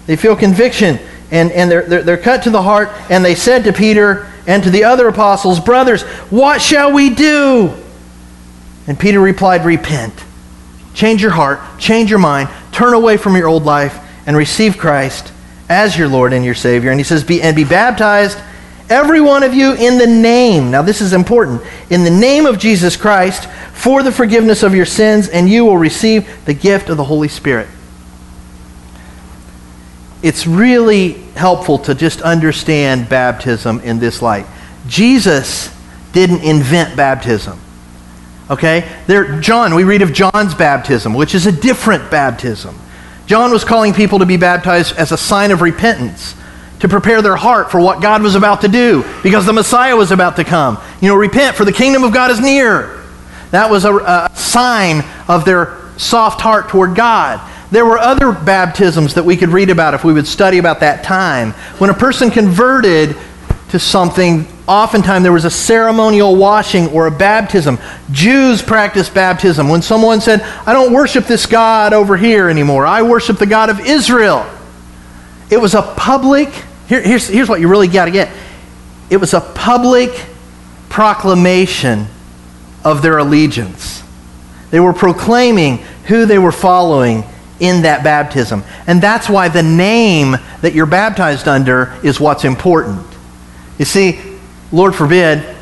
They 0.07 0.17
feel 0.17 0.37
conviction 0.37 0.99
and, 1.31 1.53
and 1.53 1.71
they're, 1.71 1.83
they're, 1.83 2.03
they're 2.03 2.19
cut 2.19 2.43
to 2.45 2.51
the 2.51 2.63
heart. 2.63 2.91
And 3.11 3.25
they 3.25 3.35
said 3.35 3.65
to 3.65 3.73
Peter 3.73 4.31
and 4.49 4.65
to 4.65 4.71
the 4.71 4.85
other 4.85 5.07
apostles, 5.07 5.61
Brothers, 5.61 6.03
what 6.31 6.61
shall 6.63 6.91
we 6.91 7.11
do? 7.11 7.73
And 8.87 8.99
Peter 8.99 9.21
replied, 9.21 9.65
Repent. 9.65 10.25
Change 10.95 11.23
your 11.23 11.31
heart, 11.31 11.61
change 11.79 12.11
your 12.11 12.19
mind, 12.19 12.49
turn 12.73 12.95
away 12.95 13.19
from 13.19 13.37
your 13.37 13.47
old 13.47 13.65
life, 13.65 13.97
and 14.27 14.37
receive 14.37 14.79
Christ 14.79 15.33
as 15.69 15.97
your 15.97 16.09
Lord 16.09 16.33
and 16.33 16.45
your 16.45 16.55
Savior. 16.55 16.91
And 16.91 16.99
he 16.99 17.05
says, 17.05 17.23
be, 17.23 17.41
And 17.41 17.55
be 17.55 17.63
baptized, 17.63 18.39
every 18.89 19.21
one 19.21 19.43
of 19.43 19.55
you, 19.55 19.75
in 19.75 19.99
the 19.99 20.07
name, 20.07 20.73
now 20.73 20.83
this 20.83 21.03
is 21.03 21.13
important, 21.13 21.63
in 21.91 22.03
the 22.03 22.11
name 22.11 22.47
of 22.47 22.59
Jesus 22.59 22.97
Christ, 22.97 23.49
for 23.75 24.03
the 24.03 24.11
forgiveness 24.11 24.63
of 24.63 24.75
your 24.75 24.87
sins, 24.87 25.29
and 25.29 25.49
you 25.49 25.67
will 25.67 25.79
receive 25.79 26.45
the 26.47 26.55
gift 26.55 26.89
of 26.89 26.97
the 26.97 27.05
Holy 27.05 27.29
Spirit 27.29 27.69
it's 30.23 30.47
really 30.47 31.13
helpful 31.35 31.79
to 31.79 31.95
just 31.95 32.23
understand 32.23 33.09
baptism 33.09 33.81
in 33.81 33.99
this 33.99 34.21
light. 34.21 34.47
Jesus 34.87 35.75
didn't 36.13 36.43
invent 36.43 36.97
baptism. 36.97 37.59
Okay? 38.51 38.91
There, 39.07 39.41
John, 39.41 39.75
we 39.75 39.85
read 39.85 40.03
of 40.03 40.13
John's 40.13 40.55
baptism, 40.55 41.15
which 41.15 41.35
is 41.35 41.47
a 41.47 41.53
different 41.53 42.11
baptism. 42.11 42.77
John 43.27 43.53
was 43.53 43.65
calling 43.65 43.93
people 43.93 44.21
to 44.21 44.27
be 44.27 44.39
baptized 44.39 44.97
as 44.97 45.13
a 45.13 45.19
sign 45.19 45.51
of 45.51 45.61
repentance, 45.61 46.35
to 46.81 46.89
prepare 46.89 47.21
their 47.21 47.37
heart 47.37 47.71
for 47.71 47.79
what 47.79 48.01
God 48.01 48.23
was 48.23 48.35
about 48.35 48.63
to 48.63 48.69
do, 48.69 49.05
because 49.23 49.45
the 49.45 49.53
Messiah 49.53 49.95
was 49.95 50.11
about 50.11 50.37
to 50.37 50.45
come. 50.45 50.79
You 51.01 51.09
know, 51.09 51.15
repent, 51.15 51.57
for 51.57 51.65
the 51.65 51.73
kingdom 51.73 52.05
of 52.05 52.13
God 52.13 52.31
is 52.31 52.41
near. 52.41 53.05
That 53.51 53.71
was 53.71 53.85
a, 53.85 53.95
a 53.95 54.31
sign 54.35 55.05
of 55.29 55.45
their 55.45 55.77
soft 55.99 56.41
heart 56.41 56.69
toward 56.71 56.95
God. 56.95 57.41
There 57.71 57.85
were 57.85 57.99
other 57.99 58.33
baptisms 58.33 59.15
that 59.15 59.25
we 59.25 59.37
could 59.37 59.51
read 59.51 59.69
about 59.69 59.95
if 59.95 60.05
we 60.05 60.13
would 60.13 60.27
study 60.27 60.59
about 60.59 60.81
that 60.81 61.05
time. 61.05 61.53
When 61.79 61.91
a 61.91 61.95
person 61.95 62.31
converted 62.31 63.15
to 63.71 63.79
something, 63.79 64.47
oftentimes 64.67 65.23
there 65.23 65.33
was 65.33 65.45
a 65.45 65.51
ceremonial 65.51 66.35
washing 66.37 66.89
or 66.89 67.07
a 67.07 67.11
baptism. 67.11 67.79
Jews 68.11 68.63
practiced 68.63 69.13
baptism. 69.13 69.69
When 69.69 69.83
someone 69.83 70.23
said, 70.23 70.41
I 70.67 70.73
don't 70.73 70.95
worship 70.95 71.27
this 71.27 71.45
God 71.45 71.93
over 71.93 72.17
here 72.17 72.49
anymore, 72.49 72.87
I 72.87 73.03
worship 73.03 73.39
the 73.39 73.47
God 73.47 73.69
of 73.69 73.81
Israel. 73.81 74.49
It 75.51 75.59
was 75.59 75.75
a 75.75 75.83
public, 75.83 76.49
here, 76.89 77.03
here's, 77.03 77.29
here's 77.29 77.49
what 77.49 77.61
you 77.61 77.69
really 77.69 77.89
got 77.89 78.07
to 78.07 78.11
get 78.11 78.31
it 79.11 79.17
was 79.17 79.33
a 79.33 79.41
public 79.41 80.11
proclamation 80.91 82.07
of 82.85 83.01
their 83.01 83.19
allegiance. 83.19 84.03
They 84.71 84.81
were 84.81 84.93
proclaiming 84.93 85.79
who 86.07 86.27
they 86.27 86.39
were 86.39 86.53
following 86.53 87.25
in 87.61 87.83
that 87.83 88.05
baptism. 88.05 88.63
And 88.87 89.03
that's 89.03 89.29
why 89.29 89.49
the 89.49 89.63
name 89.63 90.37
that 90.61 90.75
you're 90.75 90.87
baptized 90.87 91.49
under 91.49 91.95
is 92.03 92.21
what's 92.21 92.45
important. 92.45 93.07
You 93.79 93.85
see, 93.85 94.21
Lord 94.73 94.95
forbid, 94.95 95.57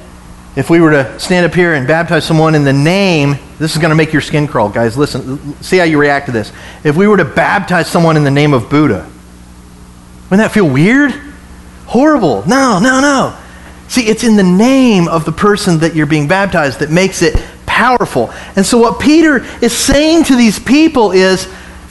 if 0.57 0.71
we 0.71 0.81
were 0.81 0.91
to 0.91 1.21
stand 1.21 1.45
up 1.45 1.55
here 1.55 1.75
and 1.75 1.87
baptize 1.87 2.25
someone 2.25 2.55
in 2.55 2.65
the 2.65 2.73
name, 2.73 3.37
this 3.59 3.73
is 3.73 3.79
going 3.79 3.91
to 3.91 3.95
make 3.95 4.13
your 4.13 4.23
skin 4.23 4.47
crawl, 4.47 4.71
guys. 4.71 4.97
Listen, 4.97 5.55
see 5.63 5.77
how 5.77 5.85
you 5.85 5.99
react 5.99 6.27
to 6.27 6.33
this. 6.33 6.51
If 6.83 6.97
we 6.97 7.07
were 7.07 7.19
to 7.19 7.25
baptize 7.25 7.89
someone 7.89 8.17
in 8.17 8.25
the 8.25 8.31
name 8.31 8.55
of 8.55 8.71
Buddha, 8.71 9.09
wouldn't 10.31 10.45
that 10.45 10.53
feel 10.53 10.69
weird? 10.69 11.13
Horrible. 11.87 12.43
No, 12.47 12.79
no, 12.79 13.01
no. 13.01 13.39
See, 13.89 14.09
it's 14.09 14.25
in 14.25 14.37
the 14.37 14.43
name 14.43 15.09
of 15.09 15.25
the 15.25 15.33
person 15.33 15.79
that 15.81 15.95
you're 15.95 16.07
being 16.07 16.27
baptized 16.27 16.81
that 16.81 16.91
makes 16.91 17.23
it 17.23 17.37
powerful. 17.67 18.33
And 18.57 18.67
so, 18.67 18.79
what 18.79 18.99
Peter 18.99 19.45
is 19.63 19.77
saying 19.77 20.25
to 20.25 20.37
these 20.37 20.59
people 20.59 21.13
is 21.13 21.47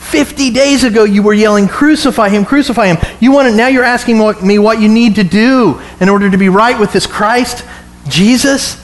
50 0.06 0.50
days 0.50 0.84
ago 0.84 1.04
you 1.04 1.22
were 1.22 1.34
yelling, 1.34 1.66
Crucify 1.68 2.28
him, 2.28 2.44
crucify 2.44 2.86
him. 2.86 3.16
You 3.20 3.32
want 3.32 3.48
to, 3.48 3.56
now 3.56 3.66
you're 3.66 3.84
asking 3.84 4.18
me 4.42 4.58
what 4.58 4.80
you 4.80 4.88
need 4.88 5.16
to 5.16 5.24
do 5.24 5.80
in 6.00 6.08
order 6.08 6.30
to 6.30 6.38
be 6.38 6.48
right 6.48 6.78
with 6.78 6.92
this 6.92 7.06
Christ, 7.06 7.64
Jesus. 8.08 8.82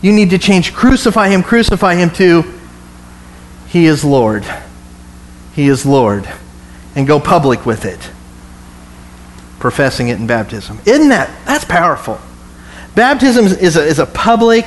You 0.00 0.12
need 0.12 0.30
to 0.30 0.38
change 0.38 0.74
crucify 0.74 1.28
him, 1.28 1.42
crucify 1.42 1.94
him 1.94 2.10
to 2.10 2.44
He 3.68 3.86
is 3.86 4.04
Lord. 4.04 4.44
He 5.54 5.68
is 5.68 5.86
Lord. 5.86 6.28
And 6.96 7.06
go 7.06 7.18
public 7.18 7.66
with 7.66 7.84
it, 7.84 8.00
professing 9.58 10.08
it 10.08 10.18
in 10.18 10.26
baptism. 10.26 10.78
Isn't 10.86 11.08
that? 11.08 11.30
That's 11.44 11.64
powerful. 11.64 12.20
Baptism 12.94 13.46
is 13.46 13.76
a, 13.76 13.84
is 13.84 13.98
a 13.98 14.06
public 14.06 14.64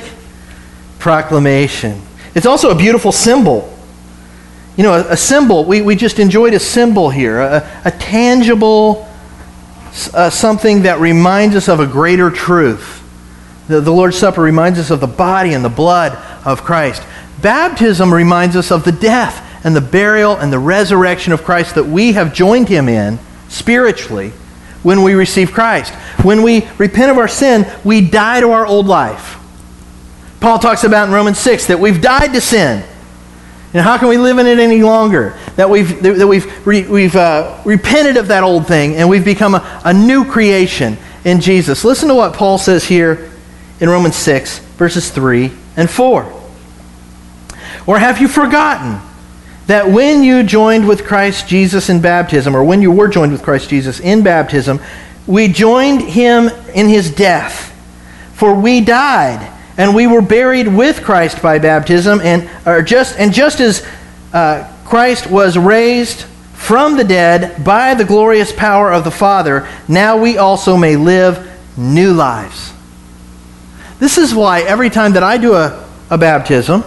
proclamation. 0.98 2.02
It's 2.34 2.46
also 2.46 2.70
a 2.70 2.74
beautiful 2.74 3.12
symbol 3.12 3.77
you 4.78 4.84
know, 4.84 4.94
a, 4.94 5.12
a 5.12 5.16
symbol, 5.16 5.64
we, 5.64 5.82
we 5.82 5.96
just 5.96 6.20
enjoyed 6.20 6.54
a 6.54 6.60
symbol 6.60 7.10
here, 7.10 7.40
a, 7.40 7.82
a 7.84 7.90
tangible 7.90 9.08
uh, 10.14 10.30
something 10.30 10.82
that 10.82 11.00
reminds 11.00 11.56
us 11.56 11.68
of 11.68 11.80
a 11.80 11.86
greater 11.86 12.30
truth. 12.30 13.02
The, 13.66 13.80
the 13.80 13.90
Lord's 13.90 14.16
Supper 14.16 14.40
reminds 14.40 14.78
us 14.78 14.90
of 14.90 15.00
the 15.00 15.08
body 15.08 15.52
and 15.52 15.64
the 15.64 15.68
blood 15.68 16.16
of 16.46 16.62
Christ. 16.62 17.02
Baptism 17.42 18.14
reminds 18.14 18.54
us 18.54 18.70
of 18.70 18.84
the 18.84 18.92
death 18.92 19.44
and 19.64 19.74
the 19.74 19.80
burial 19.80 20.36
and 20.36 20.52
the 20.52 20.60
resurrection 20.60 21.32
of 21.32 21.42
Christ 21.42 21.74
that 21.74 21.84
we 21.84 22.12
have 22.12 22.32
joined 22.32 22.68
him 22.68 22.88
in 22.88 23.18
spiritually 23.48 24.30
when 24.84 25.02
we 25.02 25.14
receive 25.14 25.50
Christ. 25.50 25.92
When 26.22 26.44
we 26.44 26.68
repent 26.78 27.10
of 27.10 27.18
our 27.18 27.26
sin, 27.26 27.66
we 27.84 28.00
die 28.00 28.40
to 28.42 28.52
our 28.52 28.64
old 28.64 28.86
life. 28.86 29.38
Paul 30.38 30.60
talks 30.60 30.84
about 30.84 31.08
in 31.08 31.14
Romans 31.14 31.40
6 31.40 31.66
that 31.66 31.80
we've 31.80 32.00
died 32.00 32.32
to 32.34 32.40
sin 32.40 32.84
and 33.74 33.82
how 33.82 33.98
can 33.98 34.08
we 34.08 34.16
live 34.16 34.38
in 34.38 34.46
it 34.46 34.58
any 34.58 34.82
longer? 34.82 35.36
That 35.56 35.68
we've, 35.68 36.02
that 36.02 36.26
we've, 36.26 36.66
re, 36.66 36.86
we've 36.86 37.14
uh, 37.14 37.60
repented 37.66 38.16
of 38.16 38.28
that 38.28 38.42
old 38.42 38.66
thing 38.66 38.96
and 38.96 39.08
we've 39.08 39.24
become 39.24 39.54
a, 39.54 39.80
a 39.84 39.92
new 39.92 40.24
creation 40.24 40.96
in 41.24 41.40
Jesus. 41.40 41.84
Listen 41.84 42.08
to 42.08 42.14
what 42.14 42.32
Paul 42.32 42.56
says 42.56 42.84
here 42.84 43.30
in 43.80 43.90
Romans 43.90 44.16
6, 44.16 44.60
verses 44.76 45.10
3 45.10 45.52
and 45.76 45.90
4. 45.90 46.32
Or 47.86 47.98
have 47.98 48.20
you 48.20 48.28
forgotten 48.28 49.00
that 49.66 49.90
when 49.90 50.22
you 50.22 50.44
joined 50.44 50.88
with 50.88 51.04
Christ 51.04 51.46
Jesus 51.46 51.90
in 51.90 52.00
baptism, 52.00 52.56
or 52.56 52.64
when 52.64 52.80
you 52.80 52.90
were 52.90 53.08
joined 53.08 53.32
with 53.32 53.42
Christ 53.42 53.68
Jesus 53.68 54.00
in 54.00 54.22
baptism, 54.22 54.80
we 55.26 55.46
joined 55.48 56.00
him 56.00 56.48
in 56.74 56.88
his 56.88 57.14
death? 57.14 57.66
For 58.32 58.54
we 58.54 58.80
died 58.80 59.57
and 59.78 59.94
we 59.94 60.08
were 60.08 60.20
buried 60.20 60.68
with 60.68 61.02
Christ 61.02 61.40
by 61.40 61.58
baptism, 61.60 62.20
and 62.20 62.50
or 62.66 62.82
just 62.82 63.18
and 63.18 63.32
just 63.32 63.60
as 63.60 63.86
uh, 64.32 64.70
Christ 64.84 65.30
was 65.30 65.56
raised 65.56 66.24
from 66.54 66.96
the 66.96 67.04
dead 67.04 67.64
by 67.64 67.94
the 67.94 68.04
glorious 68.04 68.52
power 68.52 68.92
of 68.92 69.04
the 69.04 69.10
Father, 69.10 69.68
now 69.86 70.18
we 70.18 70.36
also 70.36 70.76
may 70.76 70.96
live 70.96 71.48
new 71.78 72.12
lives. 72.12 72.72
This 74.00 74.18
is 74.18 74.34
why 74.34 74.62
every 74.62 74.90
time 74.90 75.12
that 75.12 75.22
I 75.22 75.38
do 75.38 75.54
a, 75.54 75.88
a 76.10 76.18
baptism, 76.18 76.82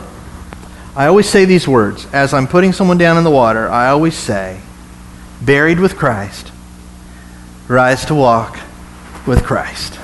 I 0.94 1.08
always 1.08 1.30
say 1.30 1.46
these 1.46 1.68
words. 1.68 2.06
As 2.12 2.34
I'm 2.34 2.48
putting 2.48 2.74
someone 2.74 2.98
down 2.98 3.18
in 3.18 3.24
the 3.24 3.32
water, 3.32 3.70
I 3.70 3.90
always 3.90 4.16
say, 4.16 4.60
buried 5.42 5.80
with 5.80 5.96
Christ, 5.96 6.52
rise 7.70 8.06
to 8.06 8.16
walk 8.16 8.60
with 9.26 9.44
Christ. 9.46 10.01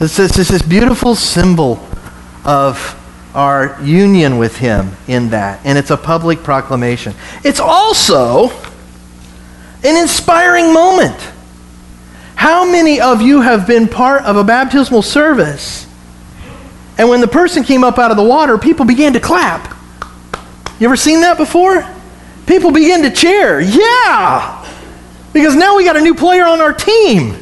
It's, 0.00 0.18
it's, 0.18 0.38
it's 0.38 0.50
this 0.50 0.62
beautiful 0.62 1.14
symbol 1.14 1.86
of 2.44 3.00
our 3.34 3.80
union 3.82 4.38
with 4.38 4.56
Him 4.56 4.90
in 5.06 5.30
that, 5.30 5.60
and 5.64 5.78
it's 5.78 5.90
a 5.90 5.96
public 5.96 6.42
proclamation. 6.42 7.14
It's 7.44 7.60
also 7.60 8.50
an 9.84 9.96
inspiring 9.96 10.72
moment. 10.72 11.16
How 12.34 12.70
many 12.70 13.00
of 13.00 13.22
you 13.22 13.40
have 13.40 13.66
been 13.66 13.88
part 13.88 14.22
of 14.22 14.36
a 14.36 14.44
baptismal 14.44 15.02
service? 15.02 15.86
And 16.98 17.08
when 17.08 17.20
the 17.20 17.28
person 17.28 17.64
came 17.64 17.84
up 17.84 17.98
out 17.98 18.10
of 18.10 18.16
the 18.16 18.24
water, 18.24 18.58
people 18.58 18.84
began 18.84 19.12
to 19.12 19.20
clap. 19.20 19.76
You 20.80 20.86
ever 20.86 20.96
seen 20.96 21.20
that 21.20 21.36
before? 21.36 21.88
People 22.46 22.72
begin 22.72 23.02
to 23.02 23.10
cheer. 23.10 23.60
Yeah! 23.60 24.60
Because 25.32 25.54
now 25.54 25.76
we 25.76 25.84
got 25.84 25.96
a 25.96 26.00
new 26.00 26.14
player 26.14 26.44
on 26.44 26.60
our 26.60 26.72
team. 26.72 27.36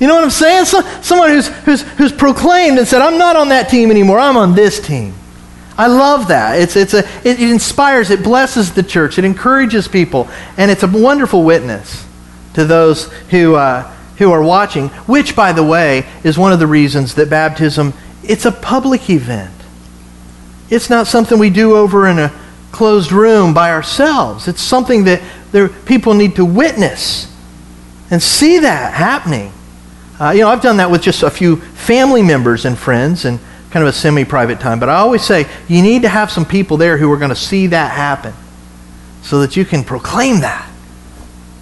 You 0.00 0.06
know 0.06 0.14
what 0.14 0.24
I'm 0.24 0.30
saying? 0.30 0.64
So, 0.64 0.80
someone 1.02 1.30
who's, 1.30 1.48
who's, 1.48 1.82
who's 1.82 2.12
proclaimed 2.12 2.78
and 2.78 2.88
said, 2.88 3.02
I'm 3.02 3.18
not 3.18 3.36
on 3.36 3.50
that 3.50 3.68
team 3.68 3.90
anymore, 3.90 4.18
I'm 4.18 4.38
on 4.38 4.54
this 4.54 4.80
team. 4.80 5.14
I 5.76 5.86
love 5.86 6.28
that. 6.28 6.60
It's, 6.60 6.74
it's 6.74 6.94
a, 6.94 7.00
it, 7.26 7.38
it 7.38 7.50
inspires, 7.50 8.10
it 8.10 8.22
blesses 8.22 8.72
the 8.72 8.82
church, 8.82 9.18
it 9.18 9.24
encourages 9.24 9.88
people, 9.88 10.28
and 10.56 10.70
it's 10.70 10.82
a 10.82 10.88
wonderful 10.88 11.44
witness 11.44 12.06
to 12.54 12.64
those 12.64 13.12
who, 13.30 13.54
uh, 13.54 13.82
who 14.16 14.32
are 14.32 14.42
watching, 14.42 14.88
which, 15.06 15.36
by 15.36 15.52
the 15.52 15.62
way, 15.62 16.06
is 16.24 16.38
one 16.38 16.52
of 16.52 16.58
the 16.58 16.66
reasons 16.66 17.14
that 17.14 17.28
baptism, 17.28 17.92
it's 18.22 18.46
a 18.46 18.52
public 18.52 19.08
event. 19.10 19.54
It's 20.70 20.88
not 20.88 21.06
something 21.08 21.38
we 21.38 21.50
do 21.50 21.76
over 21.76 22.06
in 22.06 22.18
a 22.18 22.32
closed 22.72 23.12
room 23.12 23.52
by 23.52 23.70
ourselves. 23.70 24.48
It's 24.48 24.62
something 24.62 25.04
that 25.04 25.20
there, 25.52 25.68
people 25.68 26.14
need 26.14 26.36
to 26.36 26.44
witness 26.44 27.34
and 28.10 28.22
see 28.22 28.60
that 28.60 28.94
happening. 28.94 29.52
Uh, 30.20 30.32
you 30.32 30.42
know, 30.42 30.48
I've 30.48 30.60
done 30.60 30.76
that 30.76 30.90
with 30.90 31.00
just 31.00 31.22
a 31.22 31.30
few 31.30 31.56
family 31.56 32.20
members 32.20 32.66
and 32.66 32.78
friends 32.78 33.24
and 33.24 33.40
kind 33.70 33.82
of 33.82 33.88
a 33.88 33.92
semi 33.92 34.24
private 34.24 34.60
time. 34.60 34.78
But 34.78 34.90
I 34.90 34.96
always 34.96 35.22
say 35.22 35.46
you 35.66 35.80
need 35.82 36.02
to 36.02 36.10
have 36.10 36.30
some 36.30 36.44
people 36.44 36.76
there 36.76 36.98
who 36.98 37.10
are 37.10 37.16
going 37.16 37.30
to 37.30 37.36
see 37.36 37.68
that 37.68 37.92
happen 37.92 38.34
so 39.22 39.40
that 39.40 39.56
you 39.56 39.64
can 39.64 39.82
proclaim 39.82 40.40
that. 40.40 40.70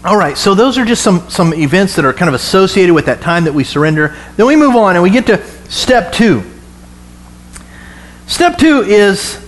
All 0.05 0.17
right, 0.17 0.37
so 0.37 0.55
those 0.55 0.77
are 0.77 0.85
just 0.85 1.03
some, 1.03 1.29
some 1.31 1.55
events 1.55 1.97
that 1.97 2.05
are 2.05 2.13
kind 2.13 2.29
of 2.29 2.35
associated 2.35 2.95
with 2.95 3.07
that 3.07 3.21
time 3.21 3.45
that 3.45 3.53
we 3.53 3.63
surrender. 3.63 4.17
Then 4.37 4.47
we 4.47 4.57
move 4.57 4.75
on 4.75 4.97
and 4.97 5.03
we 5.03 5.11
get 5.11 5.27
to 5.27 5.45
step 5.71 6.13
two. 6.13 6.43
Step 8.27 8.59
two 8.59 8.83
is 8.83 9.45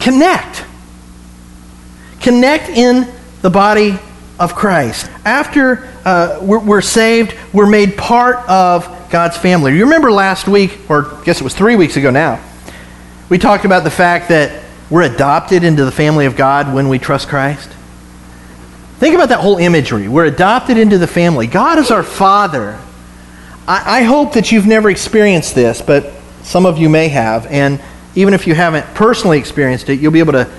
connect. 0.00 0.64
Connect 2.20 2.70
in 2.70 3.08
the 3.42 3.50
body 3.50 3.98
of 4.38 4.54
Christ. 4.54 5.10
After 5.24 5.88
uh, 6.04 6.38
we're, 6.42 6.58
we're, 6.58 6.80
saved, 6.82 7.34
we're 7.52 7.68
made 7.68 7.96
part 7.96 8.36
of 8.48 8.86
God's 9.10 9.36
family. 9.36 9.76
You 9.76 9.84
remember 9.84 10.12
last 10.12 10.46
week, 10.46 10.78
or 10.90 11.14
I 11.14 11.24
guess 11.24 11.40
it 11.40 11.44
was 11.44 11.54
three 11.54 11.76
weeks 11.76 11.96
ago 11.96 12.10
now, 12.10 12.42
we 13.28 13.38
talked 13.38 13.64
about 13.64 13.84
the 13.84 13.90
fact 13.90 14.28
that 14.28 14.64
we're 14.90 15.02
adopted 15.02 15.64
into 15.64 15.84
the 15.84 15.92
family 15.92 16.26
of 16.26 16.36
God 16.36 16.72
when 16.72 16.88
we 16.88 16.98
trust 16.98 17.28
Christ. 17.28 17.70
Think 18.98 19.14
about 19.14 19.30
that 19.30 19.40
whole 19.40 19.58
imagery. 19.58 20.08
We're 20.08 20.26
adopted 20.26 20.78
into 20.78 20.96
the 20.98 21.06
family. 21.06 21.46
God 21.46 21.78
is 21.78 21.90
our 21.90 22.02
Father. 22.02 22.78
I, 23.66 24.00
I 24.00 24.02
hope 24.02 24.34
that 24.34 24.52
you've 24.52 24.66
never 24.66 24.88
experienced 24.90 25.54
this, 25.54 25.82
but 25.82 26.12
some 26.42 26.64
of 26.66 26.78
you 26.78 26.88
may 26.88 27.08
have. 27.08 27.46
And 27.46 27.80
even 28.14 28.32
if 28.32 28.46
you 28.46 28.54
haven't 28.54 28.86
personally 28.94 29.38
experienced 29.38 29.88
it, 29.88 30.00
you'll 30.00 30.12
be 30.12 30.20
able 30.20 30.32
to 30.32 30.50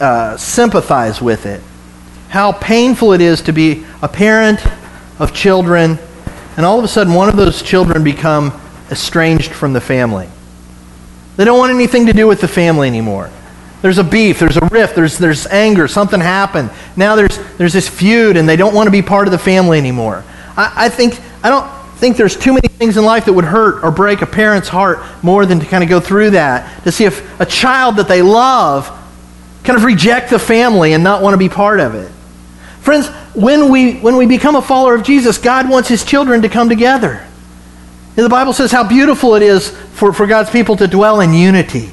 uh, 0.00 0.36
sympathize 0.36 1.20
with 1.20 1.46
it. 1.46 1.60
How 2.28 2.52
painful 2.52 3.12
it 3.12 3.20
is 3.20 3.42
to 3.42 3.52
be 3.52 3.86
a 4.02 4.08
parent 4.08 4.60
of 5.18 5.32
children, 5.32 5.98
and 6.56 6.66
all 6.66 6.78
of 6.78 6.84
a 6.84 6.88
sudden 6.88 7.14
one 7.14 7.28
of 7.28 7.36
those 7.36 7.62
children 7.62 8.04
become 8.04 8.58
estranged 8.90 9.52
from 9.52 9.72
the 9.72 9.80
family. 9.80 10.28
They 11.36 11.44
don't 11.44 11.58
want 11.58 11.72
anything 11.72 12.06
to 12.06 12.12
do 12.12 12.26
with 12.26 12.40
the 12.40 12.48
family 12.48 12.88
anymore. 12.88 13.30
There's 13.80 13.98
a 13.98 14.04
beef, 14.04 14.40
there's 14.40 14.56
a 14.56 14.66
rift, 14.72 14.96
there's, 14.96 15.18
there's 15.18 15.46
anger, 15.46 15.86
something 15.86 16.20
happened. 16.20 16.70
Now 16.96 17.14
there's, 17.14 17.38
there's 17.56 17.72
this 17.72 17.88
feud, 17.88 18.36
and 18.36 18.48
they 18.48 18.56
don't 18.56 18.74
want 18.74 18.88
to 18.88 18.90
be 18.90 19.02
part 19.02 19.28
of 19.28 19.32
the 19.32 19.38
family 19.38 19.78
anymore. 19.78 20.24
I, 20.56 20.86
I, 20.86 20.88
think, 20.88 21.18
I 21.44 21.48
don't 21.48 21.70
think 21.98 22.16
there's 22.16 22.36
too 22.36 22.52
many 22.52 22.68
things 22.68 22.96
in 22.96 23.04
life 23.04 23.24
that 23.26 23.32
would 23.32 23.44
hurt 23.44 23.84
or 23.84 23.90
break 23.90 24.20
a 24.20 24.26
parent's 24.26 24.68
heart 24.68 24.98
more 25.22 25.46
than 25.46 25.60
to 25.60 25.66
kind 25.66 25.84
of 25.84 25.88
go 25.88 26.00
through 26.00 26.30
that, 26.30 26.82
to 26.84 26.92
see 26.92 27.04
if 27.04 27.40
a 27.40 27.46
child 27.46 27.96
that 27.96 28.08
they 28.08 28.20
love 28.20 28.88
kind 29.62 29.76
of 29.76 29.84
reject 29.84 30.30
the 30.30 30.38
family 30.38 30.92
and 30.92 31.04
not 31.04 31.22
want 31.22 31.34
to 31.34 31.38
be 31.38 31.48
part 31.48 31.78
of 31.78 31.94
it. 31.94 32.10
Friends, 32.80 33.08
when 33.34 33.70
we, 33.70 33.98
when 34.00 34.16
we 34.16 34.26
become 34.26 34.56
a 34.56 34.62
follower 34.62 34.94
of 34.94 35.02
Jesus, 35.02 35.38
God 35.38 35.68
wants 35.68 35.88
his 35.88 36.04
children 36.04 36.42
to 36.42 36.48
come 36.48 36.68
together. 36.68 37.24
And 38.16 38.24
the 38.24 38.30
Bible 38.30 38.52
says 38.52 38.72
how 38.72 38.86
beautiful 38.86 39.34
it 39.34 39.42
is 39.42 39.70
for, 39.70 40.12
for 40.12 40.26
God's 40.26 40.50
people 40.50 40.76
to 40.76 40.86
dwell 40.88 41.20
in 41.20 41.32
unity 41.32 41.90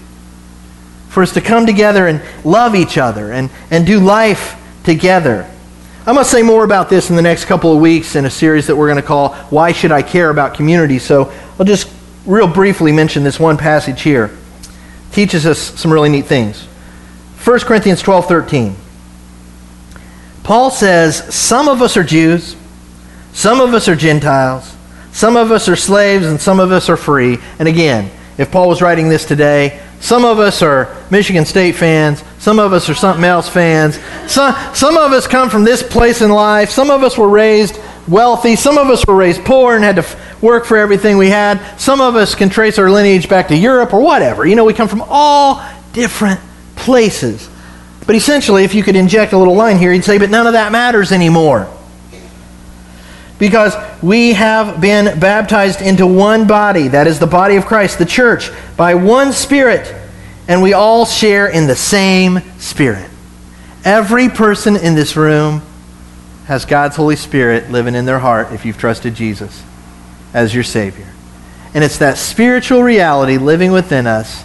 for 1.15 1.24
us 1.24 1.32
to 1.32 1.39
come 1.39 1.65
together 1.65 2.08
and 2.08 2.22
love 2.44 2.75
each 2.75 2.98
other 2.98 3.32
and, 3.32 3.50
and 3.72 3.86
do 3.86 4.01
life 4.01 4.62
together. 4.84 5.50
I'm 6.06 6.15
going 6.15 6.25
to 6.25 6.30
say 6.30 6.42
more 6.42 6.65
about 6.65 6.89
this 6.89 7.10
in 7.10 7.15
the 7.15 7.22
next 7.22 7.46
couple 7.46 7.74
of 7.74 7.80
weeks 7.80 8.18
in 8.18 8.25
a 8.25 8.30
series 8.30 8.68
that 8.68 8.75
we're 8.75 8.88
going 8.88 9.01
to 9.01 9.08
call 9.08 9.34
Why 9.50 9.72
Should 9.72 9.94
I 9.94 10.01
Care 10.01 10.30
About 10.30 10.56
Community? 10.56 11.00
So 11.00 11.32
I'll 11.58 11.65
just 11.65 11.89
real 12.25 12.50
briefly 12.50 12.92
mention 12.92 13.24
this 13.24 13.39
one 13.39 13.56
passage 13.56 14.01
here. 14.01 14.25
It 14.25 15.13
teaches 15.13 15.46
us 15.46 15.58
some 15.58 15.89
really 15.89 16.10
neat 16.10 16.25
things. 16.25 16.65
1 17.46 17.60
Corinthians 17.62 18.01
12 18.01 18.25
13. 18.25 18.75
Paul 20.46 20.70
says, 20.70 21.34
Some 21.34 21.68
of 21.68 21.82
us 21.82 21.98
are 21.98 22.04
Jews, 22.04 22.56
some 23.34 23.60
of 23.60 23.74
us 23.74 23.88
are 23.88 23.96
Gentiles, 23.96 24.75
some 25.12 25.36
of 25.36 25.52
us 25.52 25.68
are 25.68 25.75
slaves, 25.75 26.25
and 26.25 26.40
some 26.40 26.60
of 26.60 26.72
us 26.72 26.88
are 26.88 26.98
free. 26.98 27.40
And 27.60 27.68
again, 27.68 28.12
if 28.38 28.52
Paul 28.52 28.70
was 28.70 28.82
writing 28.82 29.10
this 29.10 29.25
today, 29.25 29.82
some 30.00 30.24
of 30.24 30.38
us 30.40 30.62
are 30.62 30.96
Michigan 31.10 31.46
State 31.46 31.74
fans. 31.74 32.24
Some 32.38 32.60
of 32.60 32.74
us 32.74 32.90
are 32.90 32.94
something 32.94 33.24
else 33.24 33.50
fans. 33.50 33.98
Some, 34.28 34.54
some 34.75 34.98
of 34.98 35.14
us 35.14 35.25
come 35.25 35.50
from 35.50 35.64
this 35.64 35.82
place 35.82 36.22
in 36.22 36.30
life. 36.30 36.70
Some 36.70 36.91
of 36.91 37.02
us 37.02 37.17
were 37.17 37.28
raised 37.28 37.80
wealthy. 38.08 38.56
Some 38.56 38.78
of 38.78 38.88
us 38.88 39.04
were 39.08 39.15
raised 39.15 39.43
poor 39.46 39.74
and 39.74 39.84
had 39.84 39.96
to 39.96 40.06
work 40.41 40.65
for 40.65 40.78
everything 40.78 41.17
we 41.17 41.30
had. 41.30 41.60
Some 41.80 42.02
of 42.02 42.15
us 42.15 42.36
can 42.36 42.50
trace 42.50 42.78
our 42.78 42.91
lineage 42.91 43.28
back 43.28 43.48
to 43.48 43.58
Europe 43.58 43.93
or 43.93 44.02
whatever. 44.02 44.46
You 44.46 44.56
know, 44.56 44.65
we 44.65 44.74
come 44.74 44.89
from 44.89 45.04
all 45.08 45.65
different 45.93 46.39
places. 46.76 47.50
But 48.06 48.15
essentially, 48.15 48.63
if 48.63 48.76
you 48.76 48.84
could 48.84 48.96
inject 48.96 49.34
a 49.34 49.38
little 49.38 49.56
line 49.56 49.78
here, 49.78 49.91
you'd 49.91 50.04
say, 50.04 50.18
but 50.18 50.30
none 50.30 50.48
of 50.48 50.54
that 50.54 50.72
matters 50.72 51.12
anymore 51.12 51.68
because 53.38 53.76
we 54.02 54.34
have 54.34 54.80
been 54.80 55.20
baptized 55.20 55.82
into 55.82 56.08
one 56.08 56.48
body, 56.48 56.88
that 56.89 57.08
is 57.08 57.20
the 57.20 57.28
body 57.28 57.56
of 57.56 57.65
Christ, 57.65 58.00
the 58.00 58.06
church, 58.06 58.50
by 58.78 58.96
one 58.96 59.34
Spirit, 59.34 59.94
and 60.48 60.62
we 60.62 60.74
all 60.74 61.06
share 61.06 61.48
in 61.48 61.68
the 61.68 61.76
same 61.76 62.39
Spirit. 62.60 63.10
Every 63.84 64.30
person 64.30 64.76
in 64.76 64.96
this 64.96 65.15
room 65.15 65.62
has 66.46 66.65
God's 66.65 66.96
Holy 66.96 67.15
Spirit 67.15 67.72
living 67.72 67.96
in 67.96 68.06
their 68.06 68.20
heart 68.20 68.54
if 68.54 68.65
you've 68.65 68.78
trusted 68.78 69.15
Jesus 69.15 69.63
as 70.34 70.54
your 70.54 70.63
Savior. 70.63 71.08
And 71.74 71.84
it's 71.84 71.98
that 71.98 72.18
spiritual 72.18 72.84
reality 72.84 73.38
living 73.38 73.72
within 73.72 74.08
us 74.08 74.44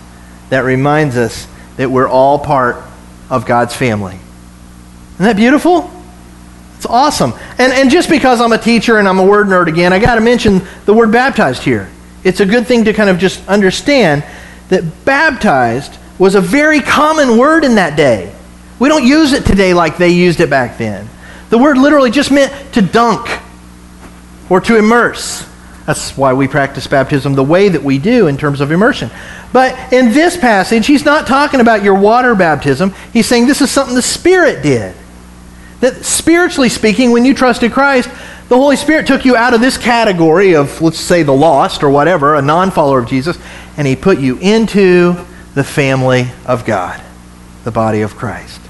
that 0.49 0.61
reminds 0.61 1.17
us 1.17 1.47
that 1.77 1.91
we're 1.91 2.09
all 2.09 2.39
part 2.39 2.83
of 3.31 3.47
God's 3.47 3.75
family. 3.75 4.19
Isn't 5.15 5.27
that 5.27 5.37
beautiful? 5.37 5.91
It's 6.77 6.87
awesome. 6.87 7.33
And, 7.59 7.73
and 7.73 7.91
just 7.91 8.09
because 8.09 8.41
I'm 8.41 8.53
a 8.53 8.59
teacher 8.59 8.99
and 8.99 9.07
I'm 9.07 9.19
a 9.19 9.25
word 9.25 9.47
nerd 9.47 9.69
again, 9.69 9.93
I 9.93 9.99
got 9.99 10.17
to 10.17 10.21
mention 10.21 10.63
the 10.87 10.95
word 10.95 11.13
baptized 11.13 11.63
here. 11.63 11.91
It's 12.25 12.41
a 12.41 12.47
good 12.47 12.67
thing 12.67 12.85
to 12.85 12.93
kind 12.93 13.11
of 13.11 13.19
just 13.19 13.47
understand 13.49 14.25
that 14.71 15.05
baptized 15.05 15.97
was 16.19 16.35
a 16.35 16.41
very 16.41 16.81
common 16.81 17.39
word 17.39 17.65
in 17.65 17.77
that 17.77 17.97
day. 17.97 18.35
We 18.79 18.89
don't 18.89 19.05
use 19.05 19.33
it 19.33 19.45
today 19.45 19.75
like 19.75 19.99
they 19.99 20.09
used 20.11 20.41
it 20.41 20.49
back 20.49 20.79
then. 20.79 21.09
The 21.51 21.59
word 21.59 21.77
literally 21.77 22.11
just 22.11 22.31
meant 22.31 22.75
to 22.75 22.83
dunk 22.83 23.29
or 24.49 24.61
to 24.63 24.77
immerse. 24.77 25.47
That's 25.91 26.17
why 26.17 26.35
we 26.35 26.47
practice 26.47 26.87
baptism 26.87 27.35
the 27.35 27.43
way 27.43 27.69
that 27.69 27.83
we 27.83 27.99
do 27.99 28.29
in 28.29 28.37
terms 28.37 28.61
of 28.61 28.71
immersion. 28.71 29.11
But 29.53 29.93
in 29.93 30.13
this 30.13 30.37
passage, 30.37 30.87
he's 30.87 31.05
not 31.05 31.27
talking 31.27 31.59
about 31.59 31.83
your 31.83 31.99
water 31.99 32.37
baptism. 32.37 32.95
He's 33.13 33.27
saying 33.27 33.49
this 33.49 33.61
is 33.61 33.73
something 33.73 33.97
the 33.97 34.01
Spirit 34.01 34.63
did. 34.63 34.95
That 35.81 36.05
spiritually 36.05 36.69
speaking, 36.69 37.11
when 37.11 37.25
you 37.25 37.35
trusted 37.35 37.73
Christ, 37.73 38.09
the 38.49 38.57
Holy 38.57 38.77
Spirit 38.77 39.09
took 39.09 39.25
you 39.25 39.35
out 39.35 39.53
of 39.53 39.61
this 39.61 39.77
category 39.77 40.55
of, 40.55 40.81
let's 40.81 41.01
say, 41.01 41.25
the 41.25 41.33
lost 41.33 41.83
or 41.83 41.91
whatever, 41.91 42.37
a 42.37 42.43
non 42.43 42.71
follower 42.71 43.01
of 43.01 43.09
Jesus, 43.09 43.37
and 43.77 43.85
He 43.85 43.97
put 43.97 44.21
you 44.21 44.39
into 44.39 45.17
the 45.57 45.65
family 45.65 46.29
of 46.47 46.65
God, 46.65 47.03
the 47.65 47.73
body 47.73 48.03
of 48.03 48.15
Christ. 48.15 48.61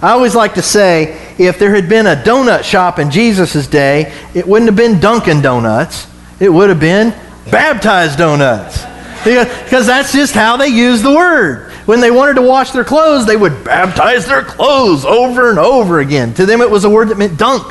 I 0.00 0.12
always 0.12 0.36
like 0.36 0.54
to 0.54 0.62
say 0.62 1.18
if 1.36 1.58
there 1.58 1.74
had 1.74 1.88
been 1.88 2.06
a 2.06 2.14
donut 2.14 2.62
shop 2.62 3.00
in 3.00 3.10
Jesus' 3.10 3.66
day, 3.66 4.14
it 4.34 4.46
wouldn't 4.46 4.68
have 4.68 4.76
been 4.76 5.00
Dunkin' 5.00 5.42
Donuts, 5.42 6.06
it 6.40 6.48
would 6.48 6.70
have 6.70 6.80
been 6.80 7.14
baptized 7.50 8.18
donuts. 8.18 8.84
Because 9.22 9.86
that's 9.86 10.12
just 10.12 10.34
how 10.34 10.56
they 10.56 10.68
use 10.68 11.02
the 11.02 11.14
word 11.14 11.70
when 11.90 12.00
they 12.00 12.12
wanted 12.12 12.34
to 12.34 12.42
wash 12.42 12.70
their 12.70 12.84
clothes, 12.84 13.26
they 13.26 13.36
would 13.36 13.64
baptize 13.64 14.24
their 14.24 14.42
clothes 14.42 15.04
over 15.04 15.50
and 15.50 15.58
over 15.58 15.98
again. 15.98 16.32
To 16.34 16.46
them, 16.46 16.60
it 16.60 16.70
was 16.70 16.84
a 16.84 16.90
word 16.90 17.08
that 17.08 17.18
meant 17.18 17.36
dunk. 17.36 17.66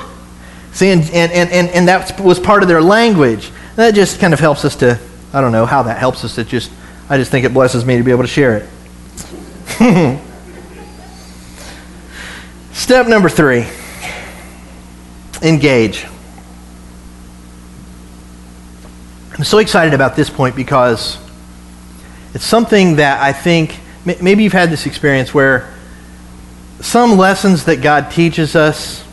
See, 0.73 0.89
and, 0.89 1.03
and, 1.11 1.31
and, 1.31 1.69
and 1.69 1.87
that 1.87 2.19
was 2.19 2.37
part 2.37 2.61
of 2.61 2.67
their 2.67 2.81
language. 2.81 3.49
that 3.77 3.95
just 3.95 4.19
kind 4.19 4.33
of 4.33 4.41
helps 4.41 4.65
us 4.65 4.75
to, 4.77 4.99
I 5.31 5.39
don't 5.39 5.53
know 5.53 5.65
how 5.65 5.83
that 5.83 5.97
helps 5.97 6.25
us. 6.25 6.37
It 6.37 6.47
just, 6.47 6.69
I 7.09 7.17
just 7.17 7.31
think 7.31 7.45
it 7.45 7.53
blesses 7.53 7.85
me 7.85 7.95
to 7.95 8.03
be 8.03 8.11
able 8.11 8.23
to 8.23 8.27
share 8.27 8.57
it. 8.57 8.67
Step 12.73 13.07
number 13.07 13.29
three 13.29 13.65
engage. 15.41 16.05
I'm 19.39 19.45
so 19.45 19.57
excited 19.57 19.95
about 19.95 20.15
this 20.15 20.29
point 20.29 20.55
because 20.55 21.17
it's 22.35 22.45
something 22.45 22.97
that 22.97 23.19
I 23.19 23.33
think 23.33 23.79
Maybe 24.05 24.43
you've 24.43 24.53
had 24.53 24.69
this 24.69 24.85
experience 24.85 25.33
where 25.33 25.73
some 26.79 27.17
lessons 27.17 27.65
that 27.65 27.81
God 27.81 28.11
teaches 28.11 28.55
us, 28.55 29.03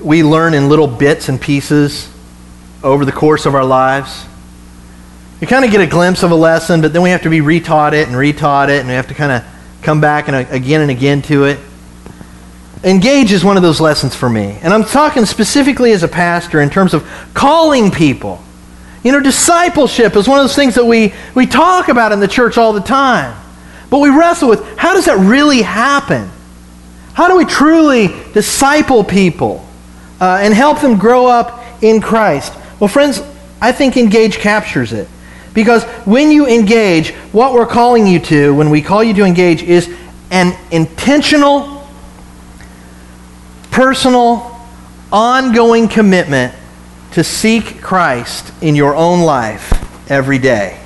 we 0.00 0.22
learn 0.22 0.54
in 0.54 0.68
little 0.68 0.86
bits 0.86 1.28
and 1.28 1.40
pieces 1.40 2.08
over 2.84 3.04
the 3.04 3.12
course 3.12 3.44
of 3.44 3.54
our 3.56 3.64
lives. 3.64 4.24
You 5.40 5.48
kind 5.48 5.64
of 5.64 5.72
get 5.72 5.80
a 5.80 5.86
glimpse 5.88 6.22
of 6.22 6.30
a 6.30 6.36
lesson, 6.36 6.80
but 6.80 6.92
then 6.92 7.02
we 7.02 7.10
have 7.10 7.22
to 7.22 7.30
be 7.30 7.40
retaught 7.40 7.94
it 7.94 8.06
and 8.06 8.16
retaught 8.16 8.68
it, 8.68 8.78
and 8.78 8.88
we 8.88 8.94
have 8.94 9.08
to 9.08 9.14
kind 9.14 9.32
of 9.32 9.44
come 9.82 10.00
back 10.00 10.28
and 10.28 10.36
again 10.36 10.80
and 10.80 10.90
again 10.90 11.20
to 11.22 11.44
it. 11.44 11.58
Engage 12.84 13.32
is 13.32 13.44
one 13.44 13.56
of 13.56 13.62
those 13.62 13.80
lessons 13.80 14.14
for 14.14 14.30
me. 14.30 14.58
And 14.62 14.72
I'm 14.72 14.84
talking 14.84 15.26
specifically 15.26 15.90
as 15.92 16.04
a 16.04 16.08
pastor 16.08 16.60
in 16.60 16.70
terms 16.70 16.94
of 16.94 17.04
calling 17.34 17.90
people 17.90 18.42
you 19.02 19.10
know, 19.10 19.20
discipleship 19.20 20.14
is 20.16 20.28
one 20.28 20.38
of 20.38 20.44
those 20.44 20.54
things 20.54 20.76
that 20.76 20.84
we, 20.84 21.12
we 21.34 21.46
talk 21.46 21.88
about 21.88 22.12
in 22.12 22.20
the 22.20 22.28
church 22.28 22.56
all 22.56 22.72
the 22.72 22.80
time. 22.80 23.36
But 23.90 23.98
we 23.98 24.08
wrestle 24.08 24.48
with 24.48 24.64
how 24.78 24.94
does 24.94 25.06
that 25.06 25.18
really 25.18 25.62
happen? 25.62 26.30
How 27.14 27.28
do 27.28 27.36
we 27.36 27.44
truly 27.44 28.08
disciple 28.32 29.04
people 29.04 29.66
uh, 30.20 30.38
and 30.40 30.54
help 30.54 30.80
them 30.80 30.98
grow 30.98 31.26
up 31.26 31.82
in 31.82 32.00
Christ? 32.00 32.54
Well, 32.78 32.88
friends, 32.88 33.20
I 33.60 33.72
think 33.72 33.96
engage 33.96 34.38
captures 34.38 34.92
it. 34.92 35.08
Because 35.52 35.84
when 36.06 36.30
you 36.30 36.46
engage, 36.46 37.10
what 37.32 37.52
we're 37.52 37.66
calling 37.66 38.06
you 38.06 38.18
to, 38.20 38.54
when 38.54 38.70
we 38.70 38.80
call 38.80 39.04
you 39.04 39.12
to 39.14 39.24
engage, 39.24 39.62
is 39.62 39.94
an 40.30 40.56
intentional, 40.70 41.86
personal, 43.70 44.58
ongoing 45.12 45.88
commitment 45.88 46.54
to 47.12 47.24
seek 47.24 47.80
Christ 47.80 48.52
in 48.62 48.74
your 48.74 48.94
own 48.94 49.20
life 49.20 50.10
every 50.10 50.38
day. 50.38 50.80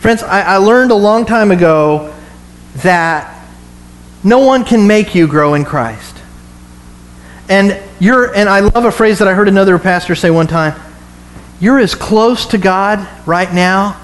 Friends, 0.00 0.22
I, 0.22 0.42
I 0.42 0.56
learned 0.56 0.90
a 0.90 0.96
long 0.96 1.26
time 1.26 1.50
ago 1.50 2.14
that 2.76 3.46
no 4.24 4.40
one 4.40 4.64
can 4.64 4.86
make 4.86 5.14
you 5.14 5.26
grow 5.26 5.54
in 5.54 5.64
Christ. 5.64 6.16
And 7.48 7.80
you're 7.98 8.34
and 8.34 8.48
I 8.48 8.60
love 8.60 8.84
a 8.84 8.92
phrase 8.92 9.18
that 9.18 9.28
I 9.28 9.34
heard 9.34 9.48
another 9.48 9.78
pastor 9.78 10.14
say 10.14 10.30
one 10.30 10.46
time. 10.46 10.80
You're 11.58 11.78
as 11.78 11.94
close 11.94 12.46
to 12.46 12.58
God 12.58 13.06
right 13.26 13.52
now 13.52 14.00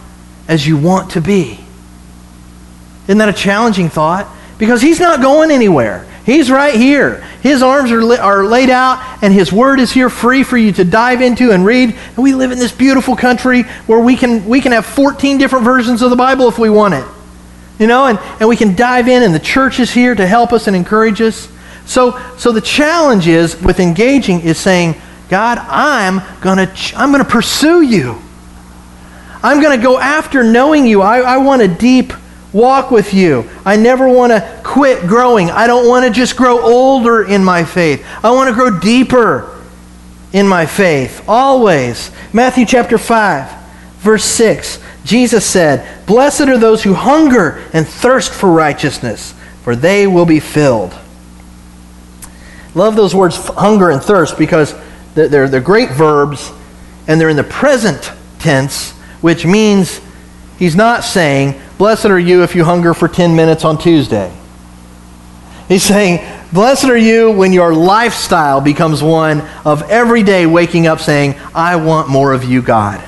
as 0.48 0.66
you 0.66 0.76
want 0.76 1.12
to 1.12 1.20
be. 1.20 1.58
Isn't 3.04 3.18
that 3.18 3.28
a 3.28 3.32
challenging 3.32 3.88
thought? 3.88 4.28
Because 4.58 4.82
he's 4.82 5.00
not 5.00 5.20
going 5.20 5.50
anywhere. 5.50 6.06
He's 6.26 6.50
right 6.50 6.74
here. 6.74 7.20
His 7.40 7.62
arms 7.62 7.92
are, 7.92 8.02
li- 8.02 8.18
are 8.18 8.44
laid 8.44 8.68
out, 8.68 9.22
and 9.22 9.32
His 9.32 9.52
Word 9.52 9.78
is 9.78 9.92
here 9.92 10.10
free 10.10 10.42
for 10.42 10.58
you 10.58 10.72
to 10.72 10.84
dive 10.84 11.20
into 11.20 11.52
and 11.52 11.64
read. 11.64 11.90
And 11.90 12.18
we 12.18 12.34
live 12.34 12.50
in 12.50 12.58
this 12.58 12.72
beautiful 12.72 13.14
country 13.14 13.62
where 13.86 14.00
we 14.00 14.16
can, 14.16 14.44
we 14.44 14.60
can 14.60 14.72
have 14.72 14.84
14 14.84 15.38
different 15.38 15.64
versions 15.64 16.02
of 16.02 16.10
the 16.10 16.16
Bible 16.16 16.48
if 16.48 16.58
we 16.58 16.68
want 16.68 16.94
it. 16.94 17.06
You 17.78 17.86
know, 17.86 18.06
and, 18.06 18.18
and 18.40 18.48
we 18.48 18.56
can 18.56 18.74
dive 18.74 19.06
in, 19.06 19.22
and 19.22 19.32
the 19.32 19.38
church 19.38 19.78
is 19.78 19.92
here 19.92 20.16
to 20.16 20.26
help 20.26 20.52
us 20.52 20.66
and 20.66 20.74
encourage 20.74 21.20
us. 21.20 21.48
So, 21.84 22.20
so 22.38 22.50
the 22.50 22.60
challenge 22.60 23.28
is 23.28 23.62
with 23.62 23.78
engaging 23.78 24.40
is 24.40 24.58
saying, 24.58 24.96
God, 25.28 25.58
I'm 25.58 26.20
going 26.40 26.58
to 26.58 26.96
I'm 26.96 27.12
to 27.22 27.30
pursue 27.30 27.82
you. 27.82 28.20
I'm 29.44 29.60
to 29.78 29.82
go 29.82 30.00
after 30.00 30.42
knowing 30.42 30.88
you. 30.88 31.02
I, 31.02 31.20
I 31.20 31.36
want 31.36 31.62
a 31.62 31.68
deep 31.68 32.12
walk 32.56 32.90
with 32.90 33.12
you. 33.12 33.48
I 33.64 33.76
never 33.76 34.08
want 34.08 34.32
to 34.32 34.60
quit 34.64 35.06
growing. 35.06 35.50
I 35.50 35.66
don't 35.66 35.88
want 35.88 36.06
to 36.06 36.10
just 36.10 36.36
grow 36.36 36.60
older 36.60 37.24
in 37.24 37.44
my 37.44 37.64
faith. 37.64 38.04
I 38.24 38.30
want 38.30 38.48
to 38.48 38.54
grow 38.54 38.80
deeper 38.80 39.62
in 40.32 40.48
my 40.48 40.66
faith, 40.66 41.22
always. 41.28 42.10
Matthew 42.32 42.64
chapter 42.66 42.98
5, 42.98 43.50
verse 43.98 44.24
6. 44.24 44.80
Jesus 45.04 45.46
said, 45.46 46.06
Blessed 46.06 46.42
are 46.42 46.58
those 46.58 46.82
who 46.82 46.94
hunger 46.94 47.62
and 47.72 47.86
thirst 47.86 48.32
for 48.32 48.50
righteousness, 48.50 49.34
for 49.62 49.76
they 49.76 50.06
will 50.06 50.26
be 50.26 50.40
filled. 50.40 50.98
Love 52.74 52.96
those 52.96 53.14
words, 53.14 53.36
hunger 53.36 53.90
and 53.90 54.02
thirst, 54.02 54.36
because 54.36 54.74
they're, 55.14 55.48
they're 55.48 55.60
great 55.60 55.90
verbs 55.90 56.52
and 57.06 57.20
they're 57.20 57.30
in 57.30 57.36
the 57.36 57.44
present 57.44 58.12
tense, 58.38 58.92
which 59.20 59.46
means 59.46 60.00
he's 60.58 60.76
not 60.76 61.04
saying, 61.04 61.60
Blessed 61.78 62.06
are 62.06 62.18
you 62.18 62.42
if 62.42 62.54
you 62.54 62.64
hunger 62.64 62.94
for 62.94 63.06
10 63.06 63.36
minutes 63.36 63.64
on 63.64 63.76
Tuesday. 63.76 64.32
He's 65.68 65.82
saying, 65.82 66.26
Blessed 66.52 66.84
are 66.84 66.96
you 66.96 67.32
when 67.32 67.52
your 67.52 67.74
lifestyle 67.74 68.60
becomes 68.60 69.02
one 69.02 69.42
of 69.64 69.82
every 69.90 70.22
day 70.22 70.46
waking 70.46 70.86
up 70.86 71.00
saying, 71.00 71.34
I 71.54 71.76
want 71.76 72.08
more 72.08 72.32
of 72.32 72.44
you, 72.44 72.62
God. 72.62 73.02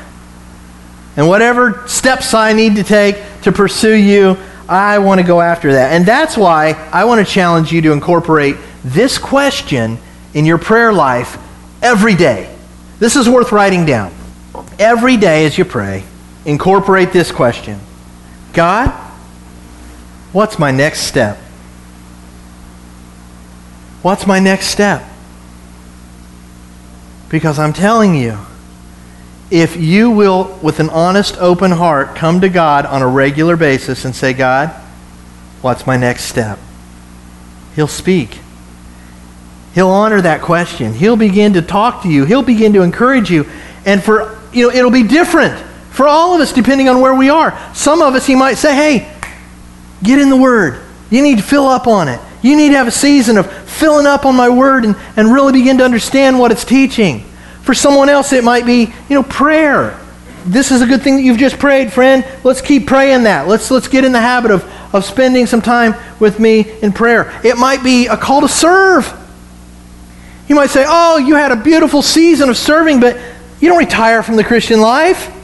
And 1.16 1.28
whatever 1.28 1.86
steps 1.86 2.34
I 2.34 2.52
need 2.52 2.76
to 2.76 2.84
take 2.84 3.16
to 3.42 3.52
pursue 3.52 3.94
you, 3.94 4.36
I 4.68 4.98
want 4.98 5.20
to 5.20 5.26
go 5.26 5.40
after 5.40 5.72
that. 5.72 5.92
And 5.92 6.04
that's 6.04 6.36
why 6.36 6.72
I 6.92 7.04
want 7.04 7.26
to 7.26 7.32
challenge 7.32 7.72
you 7.72 7.80
to 7.82 7.92
incorporate 7.92 8.56
this 8.84 9.16
question 9.16 9.98
in 10.34 10.44
your 10.44 10.58
prayer 10.58 10.92
life 10.92 11.38
every 11.80 12.14
day. 12.14 12.54
This 12.98 13.16
is 13.16 13.28
worth 13.28 13.50
writing 13.50 13.86
down. 13.86 14.12
Every 14.78 15.16
day 15.16 15.46
as 15.46 15.56
you 15.56 15.64
pray, 15.64 16.04
incorporate 16.44 17.12
this 17.12 17.32
question 17.32 17.80
God, 18.52 18.90
what's 20.32 20.58
my 20.58 20.70
next 20.70 21.00
step? 21.00 21.38
What's 24.02 24.26
my 24.26 24.38
next 24.38 24.68
step? 24.68 25.04
Because 27.28 27.58
I'm 27.58 27.72
telling 27.72 28.14
you, 28.14 28.38
if 29.50 29.76
you 29.76 30.10
will, 30.10 30.58
with 30.62 30.80
an 30.80 30.90
honest, 30.90 31.36
open 31.38 31.70
heart, 31.70 32.14
come 32.14 32.40
to 32.40 32.48
God 32.48 32.86
on 32.86 33.02
a 33.02 33.06
regular 33.06 33.56
basis 33.56 34.04
and 34.04 34.14
say, 34.14 34.32
God, 34.32 34.68
what's 35.62 35.86
my 35.86 35.96
next 35.96 36.24
step? 36.24 36.58
He'll 37.74 37.86
speak. 37.86 38.38
He'll 39.74 39.88
honor 39.88 40.20
that 40.20 40.42
question. 40.42 40.92
He'll 40.92 41.16
begin 41.16 41.54
to 41.54 41.62
talk 41.62 42.02
to 42.02 42.08
you. 42.08 42.24
He'll 42.24 42.42
begin 42.42 42.72
to 42.74 42.82
encourage 42.82 43.30
you. 43.30 43.46
And 43.84 44.02
for, 44.02 44.38
you 44.52 44.68
know, 44.68 44.74
it'll 44.74 44.90
be 44.90 45.04
different 45.04 45.64
for 45.98 46.06
all 46.06 46.32
of 46.32 46.40
us, 46.40 46.52
depending 46.52 46.88
on 46.88 47.00
where 47.00 47.12
we 47.12 47.28
are. 47.28 47.58
Some 47.74 48.02
of 48.02 48.14
us, 48.14 48.24
he 48.24 48.36
might 48.36 48.54
say, 48.54 48.72
hey, 48.72 49.12
get 50.00 50.20
in 50.20 50.30
the 50.30 50.36
Word. 50.36 50.80
You 51.10 51.22
need 51.22 51.38
to 51.38 51.42
fill 51.42 51.66
up 51.66 51.88
on 51.88 52.06
it. 52.06 52.20
You 52.40 52.56
need 52.56 52.68
to 52.68 52.76
have 52.76 52.86
a 52.86 52.92
season 52.92 53.36
of 53.36 53.50
filling 53.68 54.06
up 54.06 54.24
on 54.24 54.36
my 54.36 54.48
Word 54.48 54.84
and, 54.84 54.94
and 55.16 55.32
really 55.32 55.50
begin 55.50 55.78
to 55.78 55.84
understand 55.84 56.38
what 56.38 56.52
it's 56.52 56.64
teaching. 56.64 57.24
For 57.62 57.74
someone 57.74 58.08
else, 58.08 58.32
it 58.32 58.44
might 58.44 58.64
be, 58.64 58.94
you 59.08 59.16
know, 59.16 59.24
prayer. 59.24 59.98
This 60.46 60.70
is 60.70 60.82
a 60.82 60.86
good 60.86 61.02
thing 61.02 61.16
that 61.16 61.22
you've 61.22 61.36
just 61.36 61.58
prayed, 61.58 61.92
friend. 61.92 62.24
Let's 62.44 62.60
keep 62.60 62.86
praying 62.86 63.24
that. 63.24 63.48
Let's, 63.48 63.68
let's 63.68 63.88
get 63.88 64.04
in 64.04 64.12
the 64.12 64.20
habit 64.20 64.52
of, 64.52 64.94
of 64.94 65.04
spending 65.04 65.46
some 65.46 65.62
time 65.62 65.96
with 66.20 66.38
me 66.38 66.60
in 66.80 66.92
prayer. 66.92 67.40
It 67.42 67.56
might 67.56 67.82
be 67.82 68.06
a 68.06 68.16
call 68.16 68.42
to 68.42 68.48
serve. 68.48 69.12
You 70.48 70.54
might 70.54 70.70
say, 70.70 70.84
oh, 70.86 71.18
you 71.18 71.34
had 71.34 71.50
a 71.50 71.56
beautiful 71.56 72.02
season 72.02 72.50
of 72.50 72.56
serving, 72.56 73.00
but 73.00 73.16
you 73.58 73.68
don't 73.68 73.78
retire 73.78 74.22
from 74.22 74.36
the 74.36 74.44
Christian 74.44 74.80
life. 74.80 75.34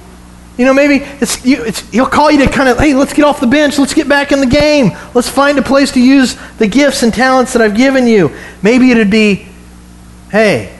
You 0.57 0.65
know, 0.65 0.73
maybe 0.73 1.05
it's, 1.21 1.45
you, 1.45 1.65
it's, 1.65 1.81
he'll 1.91 2.07
call 2.07 2.31
you 2.31 2.45
to 2.47 2.51
kind 2.51 2.69
of, 2.69 2.79
hey, 2.79 2.95
let's 2.95 3.13
get 3.13 3.25
off 3.25 3.41
the 3.41 3.47
bench. 3.47 3.77
Let's 3.79 3.95
get 3.95 4.09
back 4.09 4.31
in 4.31 4.39
the 4.39 4.47
game. 4.47 4.97
Let's 5.13 5.29
find 5.29 5.59
a 5.59 5.63
place 5.63 5.91
to 5.93 6.01
use 6.01 6.37
the 6.59 6.69
gifts 6.69 7.03
and 7.03 7.13
talents 7.13 7.55
that 7.55 7.63
I've 7.63 7.77
given 7.77 8.07
you. 8.07 8.31
Maybe 8.63 8.93
it'd 8.93 9.11
be, 9.11 9.49
hey, 10.31 10.79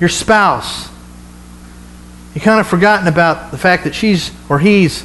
your 0.00 0.10
spouse. 0.10 0.88
You 2.34 2.40
kind 2.40 2.60
of 2.60 2.66
forgotten 2.66 3.08
about 3.08 3.52
the 3.52 3.58
fact 3.58 3.84
that 3.84 3.94
she's 3.94 4.32
or 4.50 4.58
he's 4.58 5.04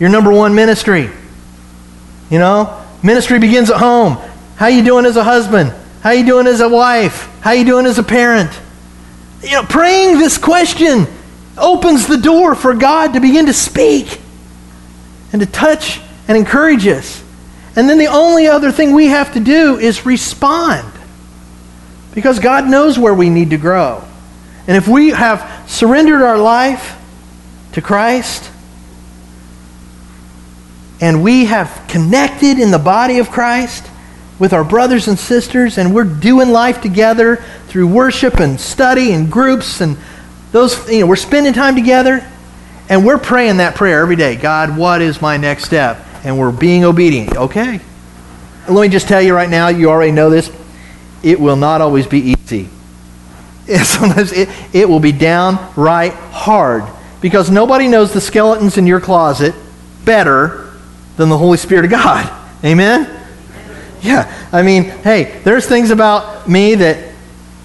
your 0.00 0.08
number 0.08 0.32
one 0.32 0.54
ministry. 0.54 1.10
You 2.28 2.38
know, 2.38 2.82
ministry 3.04 3.38
begins 3.38 3.70
at 3.70 3.76
home. 3.76 4.18
How 4.56 4.66
you 4.66 4.82
doing 4.82 5.06
as 5.06 5.16
a 5.16 5.22
husband? 5.22 5.72
How 6.00 6.10
you 6.10 6.24
doing 6.24 6.48
as 6.48 6.60
a 6.60 6.68
wife? 6.68 7.28
How 7.40 7.52
you 7.52 7.64
doing 7.64 7.86
as 7.86 7.98
a 7.98 8.02
parent? 8.02 8.50
You 9.42 9.52
know, 9.52 9.62
praying 9.62 10.18
this 10.18 10.38
question 10.38 11.06
opens 11.56 12.06
the 12.06 12.16
door 12.16 12.54
for 12.54 12.74
God 12.74 13.14
to 13.14 13.20
begin 13.20 13.46
to 13.46 13.52
speak 13.52 14.20
and 15.32 15.40
to 15.40 15.46
touch 15.46 16.00
and 16.28 16.36
encourage 16.36 16.86
us. 16.86 17.22
And 17.74 17.88
then 17.88 17.98
the 17.98 18.06
only 18.06 18.46
other 18.46 18.70
thing 18.70 18.92
we 18.92 19.06
have 19.06 19.32
to 19.34 19.40
do 19.40 19.78
is 19.78 20.04
respond. 20.04 20.90
Because 22.14 22.38
God 22.38 22.68
knows 22.68 22.98
where 22.98 23.14
we 23.14 23.30
need 23.30 23.50
to 23.50 23.56
grow. 23.56 24.04
And 24.66 24.76
if 24.76 24.86
we 24.86 25.10
have 25.10 25.68
surrendered 25.68 26.22
our 26.22 26.38
life 26.38 26.98
to 27.72 27.80
Christ, 27.80 28.50
and 31.00 31.22
we 31.22 31.46
have 31.46 31.86
connected 31.88 32.58
in 32.58 32.70
the 32.70 32.78
body 32.78 33.18
of 33.18 33.30
Christ 33.30 33.84
with 34.38 34.52
our 34.52 34.62
brothers 34.62 35.08
and 35.08 35.18
sisters, 35.18 35.78
and 35.78 35.94
we're 35.94 36.04
doing 36.04 36.50
life 36.50 36.80
together 36.80 37.36
through 37.66 37.88
worship 37.88 38.38
and 38.38 38.60
study 38.60 39.12
and 39.12 39.30
groups 39.30 39.80
and 39.80 39.96
those, 40.52 40.88
you 40.90 41.00
know, 41.00 41.06
we're 41.06 41.16
spending 41.16 41.52
time 41.52 41.74
together 41.74 42.26
and 42.88 43.04
we're 43.04 43.18
praying 43.18 43.56
that 43.56 43.74
prayer 43.74 44.00
every 44.00 44.16
day. 44.16 44.36
God, 44.36 44.76
what 44.76 45.00
is 45.00 45.20
my 45.20 45.36
next 45.38 45.64
step? 45.64 46.04
And 46.24 46.38
we're 46.38 46.52
being 46.52 46.84
obedient. 46.84 47.36
Okay. 47.36 47.80
Let 48.68 48.82
me 48.82 48.88
just 48.88 49.08
tell 49.08 49.20
you 49.20 49.34
right 49.34 49.48
now, 49.50 49.68
you 49.68 49.90
already 49.90 50.12
know 50.12 50.30
this. 50.30 50.50
It 51.22 51.40
will 51.40 51.56
not 51.56 51.80
always 51.80 52.06
be 52.06 52.34
easy. 52.34 52.68
Sometimes 53.84 54.32
it, 54.32 54.48
it 54.72 54.88
will 54.88 55.00
be 55.00 55.12
downright 55.12 56.12
hard 56.12 56.84
because 57.20 57.50
nobody 57.50 57.88
knows 57.88 58.12
the 58.12 58.20
skeletons 58.20 58.76
in 58.76 58.86
your 58.86 59.00
closet 59.00 59.54
better 60.04 60.70
than 61.16 61.28
the 61.28 61.38
Holy 61.38 61.58
Spirit 61.58 61.86
of 61.86 61.90
God. 61.90 62.30
Amen? 62.64 63.20
Yeah. 64.02 64.48
I 64.52 64.62
mean, 64.62 64.84
hey, 64.84 65.40
there's 65.44 65.66
things 65.66 65.90
about 65.90 66.48
me 66.48 66.74
that 66.74 67.14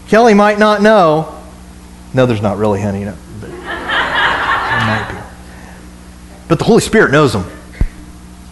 Kelly 0.07 0.33
might 0.33 0.57
not 0.57 0.81
know, 0.81 1.36
no, 2.13 2.25
there's 2.25 2.41
not 2.41 2.57
really, 2.57 2.81
honey. 2.81 3.03
No, 3.03 3.15
but 3.39 3.49
there 3.49 3.59
might 3.59 5.07
be. 5.11 5.17
But 6.47 6.59
the 6.59 6.65
Holy 6.65 6.81
Spirit 6.81 7.11
knows 7.11 7.33
them. 7.33 7.45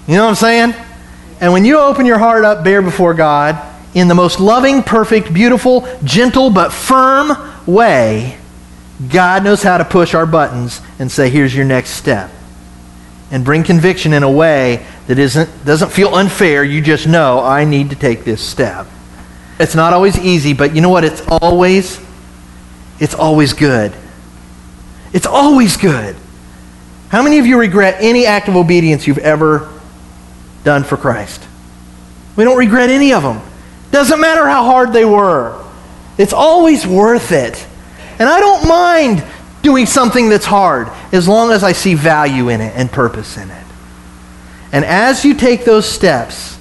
You 0.08 0.16
know 0.16 0.24
what 0.24 0.30
I'm 0.30 0.36
saying? 0.36 0.74
And 1.42 1.52
when 1.52 1.66
you 1.66 1.80
open 1.80 2.06
your 2.06 2.18
heart 2.18 2.46
up 2.46 2.64
bare 2.64 2.82
before 2.82 3.14
God 3.14 3.60
in 3.94 4.08
the 4.08 4.16
most 4.16 4.40
loving, 4.40 4.84
perfect, 4.84 5.34
beautiful, 5.34 5.88
gentle, 6.04 6.50
but 6.50 6.72
firm 6.72 7.32
way, 7.66 8.38
God 9.12 9.44
knows 9.44 9.64
how 9.64 9.78
to 9.78 9.86
push 9.86 10.14
our 10.14 10.26
buttons 10.26 10.82
and 11.00 11.12
say, 11.12 11.30
here's 11.30 11.56
your 11.56 11.66
next 11.66 11.92
step. 11.92 12.30
And 13.32 13.44
bring 13.44 13.64
conviction 13.64 14.14
in 14.14 14.24
a 14.24 14.32
way 14.32 14.86
that 15.08 15.18
isn't, 15.18 15.66
doesn't 15.66 15.92
feel 15.92 16.14
unfair. 16.14 16.64
You 16.64 16.82
just 16.82 17.08
know, 17.08 17.40
I 17.40 17.66
need 17.66 17.90
to 17.90 17.96
take 17.96 18.24
this 18.24 18.42
step. 18.42 18.88
It's 19.60 19.76
not 19.76 19.94
always 19.94 20.18
easy, 20.20 20.54
but 20.54 20.76
you 20.76 20.82
know 20.82 20.90
what? 20.90 21.04
It's 21.04 21.22
always 21.28 22.00
it's 23.00 23.14
always 23.14 23.54
good. 23.54 23.94
It's 25.14 25.26
always 25.26 25.78
good. 25.78 26.16
How 27.10 27.24
many 27.24 27.40
of 27.40 27.46
you 27.46 27.60
regret 27.60 27.98
any 28.00 28.26
act 28.26 28.48
of 28.48 28.56
obedience 28.56 29.08
you've 29.08 29.18
ever 29.18 29.72
done 30.64 30.84
for 30.84 30.98
Christ? 30.98 31.42
We 32.36 32.44
don't 32.44 32.58
regret 32.58 32.90
any 32.90 33.14
of 33.14 33.24
them. 33.24 33.42
Doesn't 33.92 34.20
matter 34.20 34.48
how 34.48 34.64
hard 34.64 34.92
they 34.92 35.06
were. 35.06 35.64
It's 36.18 36.34
always 36.34 36.86
worth 36.86 37.32
it. 37.32 37.66
And 38.20 38.28
I 38.28 38.40
don't 38.40 38.68
mind 38.68 39.24
doing 39.62 39.86
something 39.86 40.30
that's 40.30 40.46
hard 40.46 40.90
as 41.12 41.28
long 41.28 41.52
as 41.52 41.64
I 41.64 41.72
see 41.72 41.94
value 41.94 42.50
in 42.50 42.62
it 42.62 42.74
and 42.76 42.92
purpose 42.92 43.38
in 43.38 43.50
it. 43.50 43.66
And 44.72 44.84
as 44.84 45.24
you 45.24 45.34
take 45.34 45.64
those 45.64 45.88
steps, 45.88 46.58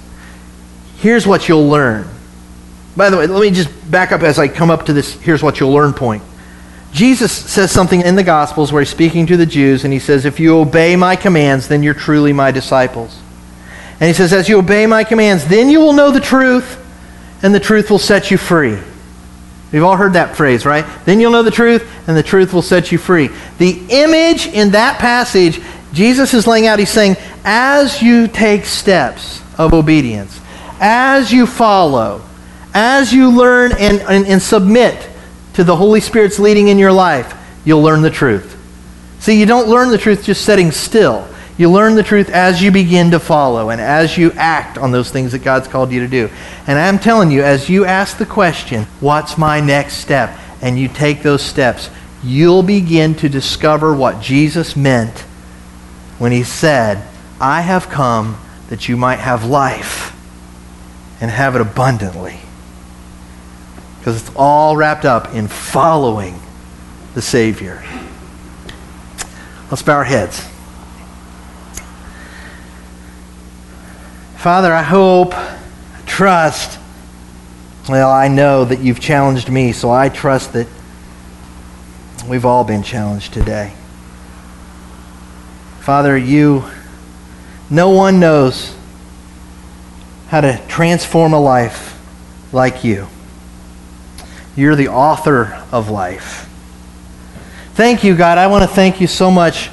here's 0.97 1.27
what 1.27 1.49
you'll 1.49 1.67
learn. 1.67 2.07
By 2.95 3.09
the 3.09 3.17
way, 3.17 3.27
let 3.27 3.41
me 3.41 3.51
just 3.51 3.69
back 3.91 4.11
up 4.11 4.21
as 4.21 4.39
I 4.39 4.47
come 4.47 4.71
up 4.71 4.85
to 4.85 4.93
this 4.93 5.13
here's 5.21 5.43
what 5.43 5.59
you'll 5.59 5.73
learn 5.73 5.93
point. 5.93 6.23
Jesus 6.93 7.31
says 7.31 7.71
something 7.71 8.01
in 8.01 8.15
the 8.15 8.23
Gospels 8.23 8.71
where 8.71 8.81
he's 8.81 8.89
speaking 8.89 9.25
to 9.27 9.35
the 9.35 9.45
Jews, 9.45 9.83
and 9.83 9.91
he 9.91 9.99
says, 9.99 10.23
If 10.23 10.39
you 10.39 10.57
obey 10.57 10.95
my 10.95 11.17
commands, 11.17 11.67
then 11.67 11.83
you're 11.83 11.93
truly 11.93 12.31
my 12.31 12.51
disciples. 12.51 13.19
And 13.99 14.07
he 14.07 14.13
says, 14.13 14.31
As 14.31 14.47
you 14.47 14.59
obey 14.59 14.85
my 14.85 15.03
commands, 15.03 15.45
then 15.45 15.69
you 15.69 15.81
will 15.81 15.91
know 15.91 16.09
the 16.09 16.21
truth, 16.21 16.81
and 17.43 17.53
the 17.53 17.59
truth 17.59 17.89
will 17.89 17.99
set 17.99 18.31
you 18.31 18.37
free. 18.37 18.77
We've 19.73 19.83
all 19.83 19.97
heard 19.97 20.13
that 20.13 20.37
phrase, 20.37 20.65
right? 20.65 20.85
Then 21.03 21.19
you'll 21.19 21.33
know 21.33 21.43
the 21.43 21.51
truth, 21.51 21.85
and 22.07 22.15
the 22.15 22.23
truth 22.23 22.53
will 22.53 22.61
set 22.61 22.93
you 22.93 22.97
free. 22.97 23.29
The 23.57 23.81
image 23.89 24.47
in 24.47 24.71
that 24.71 24.99
passage, 24.99 25.59
Jesus 25.91 26.33
is 26.33 26.47
laying 26.47 26.65
out, 26.65 26.79
he's 26.79 26.89
saying, 26.89 27.17
as 27.43 28.01
you 28.01 28.29
take 28.29 28.63
steps 28.63 29.41
of 29.57 29.73
obedience, 29.73 30.39
as 30.79 31.33
you 31.33 31.45
follow, 31.45 32.21
as 32.75 33.13
you 33.13 33.31
learn 33.31 33.71
and, 33.71 34.01
and, 34.01 34.27
and 34.27 34.41
submit 34.41 35.09
to 35.53 35.63
the 35.63 35.75
Holy 35.75 36.01
Spirit's 36.01 36.37
leading 36.37 36.67
in 36.67 36.77
your 36.77 36.91
life, 36.91 37.33
you'll 37.63 37.81
learn 37.81 38.01
the 38.01 38.11
truth. 38.11 38.51
See, 39.19 39.39
you 39.39 39.45
don't 39.45 39.69
learn 39.69 39.89
the 39.89 39.97
truth 39.97 40.25
just 40.25 40.43
sitting 40.43 40.71
still. 40.71 41.27
You 41.57 41.71
learn 41.71 41.95
the 41.95 42.03
truth 42.03 42.29
as 42.29 42.61
you 42.61 42.69
begin 42.71 43.11
to 43.11 43.19
follow 43.19 43.69
and 43.69 43.79
as 43.79 44.17
you 44.17 44.33
act 44.33 44.77
on 44.77 44.91
those 44.91 45.09
things 45.09 45.31
that 45.31 45.39
God's 45.39 45.69
called 45.69 45.89
you 45.93 46.01
to 46.01 46.07
do. 46.07 46.29
And 46.67 46.77
I'm 46.77 46.99
telling 46.99 47.31
you, 47.31 47.43
as 47.43 47.69
you 47.69 47.85
ask 47.85 48.17
the 48.17 48.25
question, 48.25 48.83
what's 48.99 49.37
my 49.37 49.61
next 49.61 49.95
step? 49.95 50.37
And 50.61 50.77
you 50.77 50.89
take 50.89 51.23
those 51.23 51.41
steps, 51.41 51.89
you'll 52.23 52.61
begin 52.61 53.15
to 53.15 53.29
discover 53.29 53.95
what 53.95 54.21
Jesus 54.21 54.75
meant 54.75 55.19
when 56.19 56.33
he 56.33 56.43
said, 56.43 57.01
I 57.39 57.61
have 57.61 57.87
come 57.87 58.37
that 58.67 58.89
you 58.89 58.97
might 58.97 59.19
have 59.19 59.45
life 59.45 60.11
and 61.21 61.31
have 61.31 61.55
it 61.55 61.61
abundantly. 61.61 62.41
Because 64.05 64.21
it's 64.21 64.35
all 64.35 64.77
wrapped 64.77 65.03
up 65.03 65.33
in 65.33 65.47
following 65.47 66.39
the 67.15 67.23
Savior. 67.23 67.83
Let's 69.71 69.81
bow 69.81 69.95
our 69.95 70.03
heads. 70.03 70.47
Father, 74.37 74.71
I 74.71 74.83
hope, 74.83 75.33
trust, 76.05 76.77
well, 77.89 78.11
I 78.11 78.27
know 78.27 78.63
that 78.65 78.79
you've 78.79 78.99
challenged 78.99 79.49
me, 79.49 79.71
so 79.71 79.89
I 79.89 80.09
trust 80.09 80.53
that 80.53 80.67
we've 82.27 82.45
all 82.45 82.63
been 82.63 82.83
challenged 82.83 83.33
today. 83.33 83.73
Father, 85.79 86.15
you, 86.15 86.63
no 87.71 87.89
one 87.89 88.19
knows 88.19 88.75
how 90.27 90.41
to 90.41 90.61
transform 90.67 91.33
a 91.33 91.39
life 91.39 91.99
like 92.53 92.83
you. 92.83 93.07
You're 94.55 94.75
the 94.75 94.87
author 94.87 95.61
of 95.71 95.89
life. 95.89 96.49
Thank 97.73 98.03
you, 98.03 98.15
God. 98.15 98.37
I 98.37 98.47
want 98.47 98.63
to 98.63 98.67
thank 98.67 99.01
you 99.01 99.07
so 99.07 99.29
much 99.29 99.69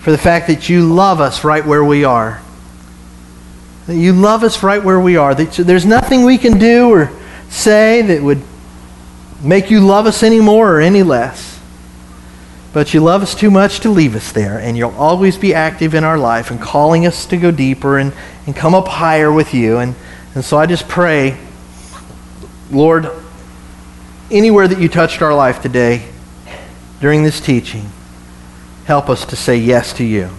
for 0.00 0.10
the 0.10 0.18
fact 0.18 0.46
that 0.48 0.68
you 0.68 0.92
love 0.92 1.20
us 1.20 1.42
right 1.42 1.64
where 1.64 1.82
we 1.82 2.04
are. 2.04 2.40
That 3.86 3.96
you 3.96 4.12
love 4.12 4.44
us 4.44 4.62
right 4.62 4.82
where 4.82 5.00
we 5.00 5.16
are. 5.16 5.34
That 5.34 5.52
there's 5.52 5.86
nothing 5.86 6.24
we 6.24 6.36
can 6.36 6.58
do 6.58 6.90
or 6.90 7.10
say 7.48 8.02
that 8.02 8.22
would 8.22 8.42
make 9.42 9.70
you 9.70 9.80
love 9.80 10.06
us 10.06 10.22
any 10.22 10.40
more 10.40 10.76
or 10.76 10.80
any 10.80 11.02
less. 11.02 11.58
But 12.72 12.94
you 12.94 13.00
love 13.00 13.22
us 13.22 13.34
too 13.34 13.50
much 13.50 13.80
to 13.80 13.90
leave 13.90 14.14
us 14.14 14.30
there, 14.30 14.58
and 14.58 14.76
you'll 14.76 14.94
always 14.94 15.36
be 15.36 15.54
active 15.54 15.94
in 15.94 16.04
our 16.04 16.18
life 16.18 16.50
and 16.50 16.60
calling 16.60 17.04
us 17.04 17.26
to 17.26 17.36
go 17.36 17.50
deeper 17.50 17.98
and, 17.98 18.12
and 18.46 18.54
come 18.54 18.74
up 18.74 18.86
higher 18.86 19.32
with 19.32 19.54
you. 19.54 19.78
And, 19.78 19.96
and 20.34 20.44
so 20.44 20.56
I 20.56 20.66
just 20.66 20.86
pray, 20.88 21.36
Lord, 22.70 23.10
anywhere 24.30 24.68
that 24.68 24.80
you 24.80 24.88
touched 24.88 25.22
our 25.22 25.34
life 25.34 25.62
today 25.62 26.08
during 27.00 27.22
this 27.22 27.40
teaching, 27.40 27.90
help 28.84 29.08
us 29.08 29.24
to 29.26 29.36
say 29.36 29.56
yes 29.56 29.92
to 29.94 30.04
you. 30.04 30.30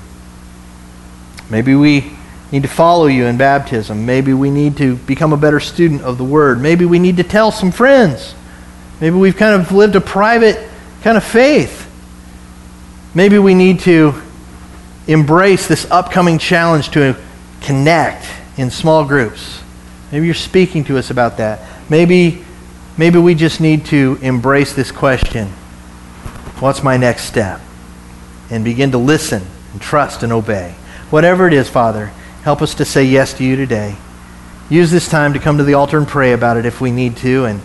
Maybe 1.50 1.76
we 1.76 2.12
need 2.52 2.64
to 2.64 2.70
follow 2.70 3.08
you 3.08 3.26
in 3.26 3.38
baptism. 3.38 4.06
Maybe 4.06 4.34
we 4.34 4.50
need 4.50 4.78
to 4.78 4.96
become 4.96 5.34
a 5.34 5.38
better 5.38 5.60
student 5.60 6.02
of 6.02 6.18
the 6.18 6.24
Word. 6.24 6.62
Maybe 6.62 6.86
we 6.86 7.00
need 7.00 7.18
to 7.18 7.24
tell 7.24 7.52
some 7.52 7.72
friends. 7.72 8.36
Maybe 9.00 9.16
we've 9.16 9.36
kind 9.36 9.60
of 9.60 9.72
lived 9.72 9.96
a 9.96 10.02
private 10.02 10.70
kind 11.02 11.18
of 11.18 11.24
faith. 11.24 11.88
Maybe 13.14 13.40
we 13.40 13.54
need 13.54 13.82
to 13.82 14.22
embrace 15.08 15.68
this 15.68 15.90
upcoming 15.90 16.38
challenge 16.38 16.92
to 16.92 17.18
connect 17.62 18.26
in 18.58 18.70
small 18.70 19.06
groups. 19.06 19.62
Maybe 20.12 20.26
you're 20.26 20.36
speaking 20.36 20.84
to 20.86 20.98
us 20.98 21.10
about 21.10 21.38
that. 21.38 21.62
Maybe, 21.90 22.46
maybe 22.98 23.20
we 23.20 23.36
just 23.36 23.60
need 23.62 23.86
to 23.88 24.18
embrace 24.22 24.74
this 24.74 24.92
question 24.92 25.48
What's 26.60 26.84
my 26.84 26.96
next 26.96 27.24
step? 27.24 27.60
And 28.52 28.64
begin 28.64 28.92
to 28.92 29.00
listen 29.00 29.42
and 29.72 29.82
trust 29.82 30.22
and 30.22 30.32
obey. 30.32 30.76
Whatever 31.10 31.48
it 31.48 31.54
is, 31.54 31.68
Father, 31.68 32.12
Help 32.42 32.64
us 32.64 32.76
to 32.76 32.86
say 32.86 33.04
yes 33.04 33.34
to 33.36 33.44
you 33.44 33.56
today. 33.56 33.96
Use 34.70 34.90
this 34.90 35.08
time 35.08 35.34
to 35.34 35.40
come 35.40 35.58
to 35.58 35.64
the 35.64 35.76
altar 35.76 35.98
and 35.98 36.08
pray 36.08 36.34
about 36.34 36.58
it 36.58 36.66
if 36.66 36.82
we 36.82 36.92
need 36.92 37.18
to 37.18 37.46
and, 37.46 37.62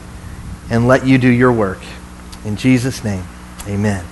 and 0.70 0.86
let 0.86 1.06
you 1.06 1.16
do 1.18 1.28
your 1.28 1.52
work. 1.52 1.78
In 2.44 2.56
Jesus' 2.56 3.02
name, 3.02 3.24
amen. 3.66 4.04